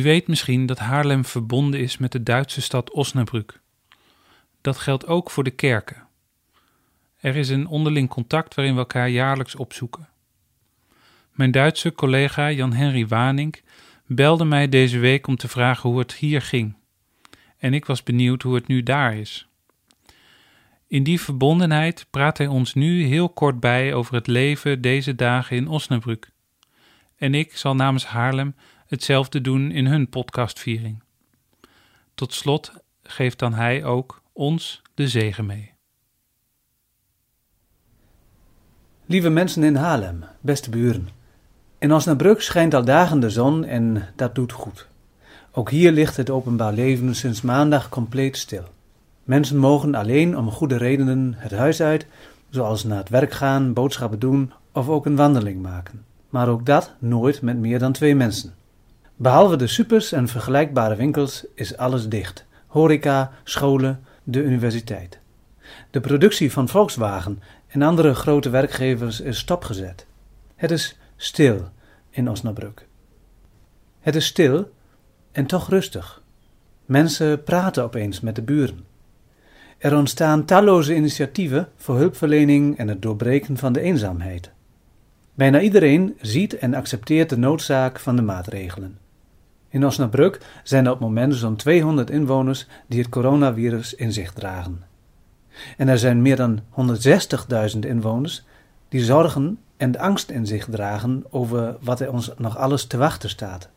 U 0.00 0.02
weet 0.02 0.26
misschien 0.26 0.66
dat 0.66 0.78
Haarlem 0.78 1.24
verbonden 1.24 1.80
is 1.80 1.98
met 1.98 2.12
de 2.12 2.22
Duitse 2.22 2.60
stad 2.60 2.90
Osnabrück. 2.92 3.60
Dat 4.60 4.78
geldt 4.78 5.06
ook 5.06 5.30
voor 5.30 5.44
de 5.44 5.50
kerken. 5.50 6.06
Er 7.16 7.36
is 7.36 7.48
een 7.48 7.66
onderling 7.66 8.08
contact 8.08 8.54
waarin 8.54 8.74
we 8.74 8.80
elkaar 8.80 9.08
jaarlijks 9.08 9.54
opzoeken. 9.54 10.08
Mijn 11.32 11.50
Duitse 11.50 11.92
collega 11.92 12.50
Jan-Henry 12.50 13.06
Wanink 13.06 13.62
belde 14.06 14.44
mij 14.44 14.68
deze 14.68 14.98
week 14.98 15.26
om 15.26 15.36
te 15.36 15.48
vragen 15.48 15.90
hoe 15.90 15.98
het 15.98 16.12
hier 16.12 16.42
ging. 16.42 16.76
En 17.58 17.74
ik 17.74 17.84
was 17.84 18.02
benieuwd 18.02 18.42
hoe 18.42 18.54
het 18.54 18.66
nu 18.66 18.82
daar 18.82 19.16
is. 19.16 19.48
In 20.86 21.02
die 21.02 21.20
verbondenheid 21.20 22.06
praat 22.10 22.38
hij 22.38 22.46
ons 22.46 22.74
nu 22.74 23.04
heel 23.04 23.28
kort 23.28 23.60
bij 23.60 23.94
over 23.94 24.14
het 24.14 24.26
leven 24.26 24.80
deze 24.80 25.14
dagen 25.14 25.56
in 25.56 25.68
Osnabrück. 25.68 26.30
En 27.16 27.34
ik 27.34 27.56
zal 27.56 27.74
namens 27.74 28.04
Haarlem 28.04 28.54
hetzelfde 28.90 29.40
doen 29.40 29.70
in 29.70 29.86
hun 29.86 30.08
podcastviering. 30.08 31.02
Tot 32.14 32.34
slot 32.34 32.72
geeft 33.02 33.38
dan 33.38 33.54
hij 33.54 33.84
ook 33.84 34.22
ons 34.32 34.82
de 34.94 35.08
zegen 35.08 35.46
mee. 35.46 35.72
Lieve 39.06 39.28
mensen 39.28 39.62
in 39.62 39.76
Haarlem, 39.76 40.24
beste 40.40 40.70
buren. 40.70 41.08
In 41.78 41.92
Osnabrück 41.92 42.40
schijnt 42.40 42.74
al 42.74 42.84
dagen 42.84 43.20
de 43.20 43.30
zon 43.30 43.64
en 43.64 44.08
dat 44.16 44.34
doet 44.34 44.52
goed. 44.52 44.86
Ook 45.52 45.70
hier 45.70 45.92
ligt 45.92 46.16
het 46.16 46.30
openbaar 46.30 46.72
leven 46.72 47.14
sinds 47.14 47.40
maandag 47.42 47.88
compleet 47.88 48.36
stil. 48.36 48.64
Mensen 49.24 49.56
mogen 49.56 49.94
alleen 49.94 50.36
om 50.36 50.50
goede 50.50 50.76
redenen 50.76 51.34
het 51.36 51.52
huis 51.52 51.82
uit, 51.82 52.06
zoals 52.48 52.84
naar 52.84 52.98
het 52.98 53.08
werk 53.08 53.32
gaan, 53.32 53.72
boodschappen 53.72 54.18
doen 54.18 54.52
of 54.72 54.88
ook 54.88 55.06
een 55.06 55.16
wandeling 55.16 55.62
maken. 55.62 56.04
Maar 56.28 56.48
ook 56.48 56.66
dat 56.66 56.94
nooit 56.98 57.42
met 57.42 57.56
meer 57.56 57.78
dan 57.78 57.92
twee 57.92 58.14
mensen. 58.14 58.58
Behalve 59.22 59.56
de 59.56 59.66
supers 59.66 60.12
en 60.12 60.28
vergelijkbare 60.28 60.96
winkels 60.96 61.46
is 61.54 61.76
alles 61.76 62.08
dicht. 62.08 62.46
Horeca, 62.66 63.32
scholen, 63.44 64.04
de 64.22 64.42
universiteit. 64.42 65.18
De 65.90 66.00
productie 66.00 66.52
van 66.52 66.68
Volkswagen 66.68 67.42
en 67.66 67.82
andere 67.82 68.14
grote 68.14 68.50
werkgevers 68.50 69.20
is 69.20 69.38
stopgezet. 69.38 70.06
Het 70.56 70.70
is 70.70 70.98
stil 71.16 71.68
in 72.10 72.28
Osnabrück. 72.30 72.86
Het 74.00 74.14
is 74.14 74.26
stil 74.26 74.70
en 75.32 75.46
toch 75.46 75.68
rustig. 75.68 76.22
Mensen 76.84 77.42
praten 77.42 77.84
opeens 77.84 78.20
met 78.20 78.34
de 78.34 78.42
buren. 78.42 78.84
Er 79.78 79.96
ontstaan 79.96 80.44
talloze 80.44 80.94
initiatieven 80.94 81.68
voor 81.76 81.96
hulpverlening 81.96 82.78
en 82.78 82.88
het 82.88 83.02
doorbreken 83.02 83.56
van 83.56 83.72
de 83.72 83.80
eenzaamheid. 83.80 84.50
Bijna 85.34 85.60
iedereen 85.60 86.16
ziet 86.20 86.58
en 86.58 86.74
accepteert 86.74 87.28
de 87.28 87.38
noodzaak 87.38 87.98
van 87.98 88.16
de 88.16 88.22
maatregelen. 88.22 88.98
In 89.70 89.86
Osnabrück 89.86 90.40
zijn 90.62 90.84
er 90.84 90.92
op 90.92 90.98
het 90.98 91.08
moment 91.08 91.34
zo'n 91.34 91.56
200 91.56 92.10
inwoners 92.10 92.66
die 92.86 93.00
het 93.00 93.08
coronavirus 93.08 93.94
in 93.94 94.12
zich 94.12 94.32
dragen. 94.32 94.82
En 95.76 95.88
er 95.88 95.98
zijn 95.98 96.22
meer 96.22 96.36
dan 96.36 96.60
160.000 97.74 97.78
inwoners 97.78 98.44
die 98.88 99.04
zorgen 99.04 99.58
en 99.76 99.98
angst 99.98 100.30
in 100.30 100.46
zich 100.46 100.66
dragen 100.70 101.24
over 101.30 101.76
wat 101.80 102.00
er 102.00 102.12
ons 102.12 102.30
nog 102.36 102.56
alles 102.56 102.84
te 102.84 102.96
wachten 102.96 103.28
staat. 103.28 103.68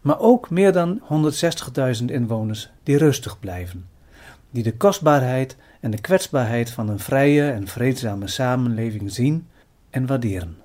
Maar 0.00 0.18
ook 0.18 0.50
meer 0.50 0.72
dan 0.72 1.00
160.000 1.98 2.04
inwoners 2.04 2.70
die 2.82 2.98
rustig 2.98 3.40
blijven, 3.40 3.88
die 4.50 4.62
de 4.62 4.76
kostbaarheid 4.76 5.56
en 5.80 5.90
de 5.90 6.00
kwetsbaarheid 6.00 6.70
van 6.70 6.88
een 6.88 6.98
vrije 6.98 7.50
en 7.50 7.66
vreedzame 7.66 8.28
samenleving 8.28 9.12
zien 9.12 9.46
en 9.90 10.06
waarderen. 10.06 10.56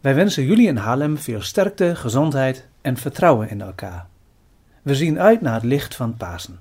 Wij 0.00 0.14
wensen 0.14 0.44
jullie 0.44 0.66
in 0.66 0.76
Haarlem 0.76 1.18
veel 1.18 1.40
sterkte, 1.40 1.96
gezondheid 1.96 2.66
en 2.88 2.96
vertrouwen 2.96 3.50
in 3.50 3.60
elkaar. 3.60 4.06
We 4.82 4.94
zien 4.94 5.20
uit 5.20 5.40
naar 5.40 5.54
het 5.54 5.62
licht 5.62 5.94
van 5.94 6.16
Pasen. 6.16 6.60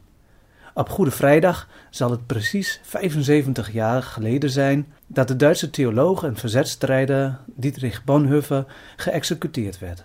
Op 0.74 0.90
Goede 0.90 1.12
Vrijdag 1.12 1.68
zal 1.90 2.12
het 2.12 2.26
precies 2.26 2.80
75 2.84 3.72
jaar 3.72 4.04
geleden 4.04 4.50
zijn 4.50 4.94
dat 5.08 5.28
de 5.28 5.36
Duitse 5.36 5.70
theoloog 5.70 6.24
en 6.24 6.36
verzetstrijder 6.36 7.40
Dietrich 7.46 8.04
Bonhoeffer 8.04 8.66
geëxecuteerd 8.96 9.80
werd. 9.80 10.04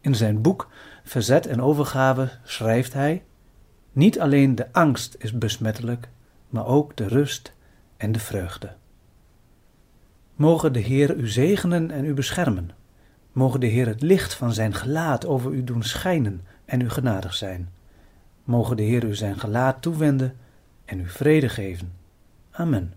In 0.00 0.14
zijn 0.14 0.40
boek 0.40 0.68
Verzet 1.04 1.46
en 1.46 1.62
Overgave 1.62 2.30
schrijft 2.42 2.92
hij: 2.92 3.22
Niet 3.92 4.20
alleen 4.20 4.54
de 4.54 4.72
angst 4.72 5.16
is 5.18 5.38
besmettelijk, 5.38 6.08
maar 6.48 6.66
ook 6.66 6.96
de 6.96 7.08
rust 7.08 7.52
en 7.96 8.12
de 8.12 8.20
vreugde. 8.20 8.72
Mogen 10.34 10.72
de 10.72 10.80
Heer 10.80 11.14
u 11.14 11.28
zegenen 11.28 11.90
en 11.90 12.04
u 12.04 12.14
beschermen. 12.14 12.70
Mogen 13.34 13.60
de 13.60 13.66
Heer 13.66 13.86
het 13.86 14.02
licht 14.02 14.34
van 14.34 14.52
zijn 14.52 14.74
gelaat 14.74 15.26
over 15.26 15.52
u 15.52 15.64
doen 15.64 15.82
schijnen 15.82 16.40
en 16.64 16.80
u 16.80 16.90
genadig 16.90 17.34
zijn. 17.34 17.68
Mogen 18.44 18.76
de 18.76 18.82
Heer 18.82 19.04
u 19.04 19.14
zijn 19.14 19.38
gelaat 19.38 19.82
toewenden 19.82 20.36
en 20.84 21.00
u 21.00 21.08
vrede 21.08 21.48
geven. 21.48 21.92
Amen. 22.50 22.92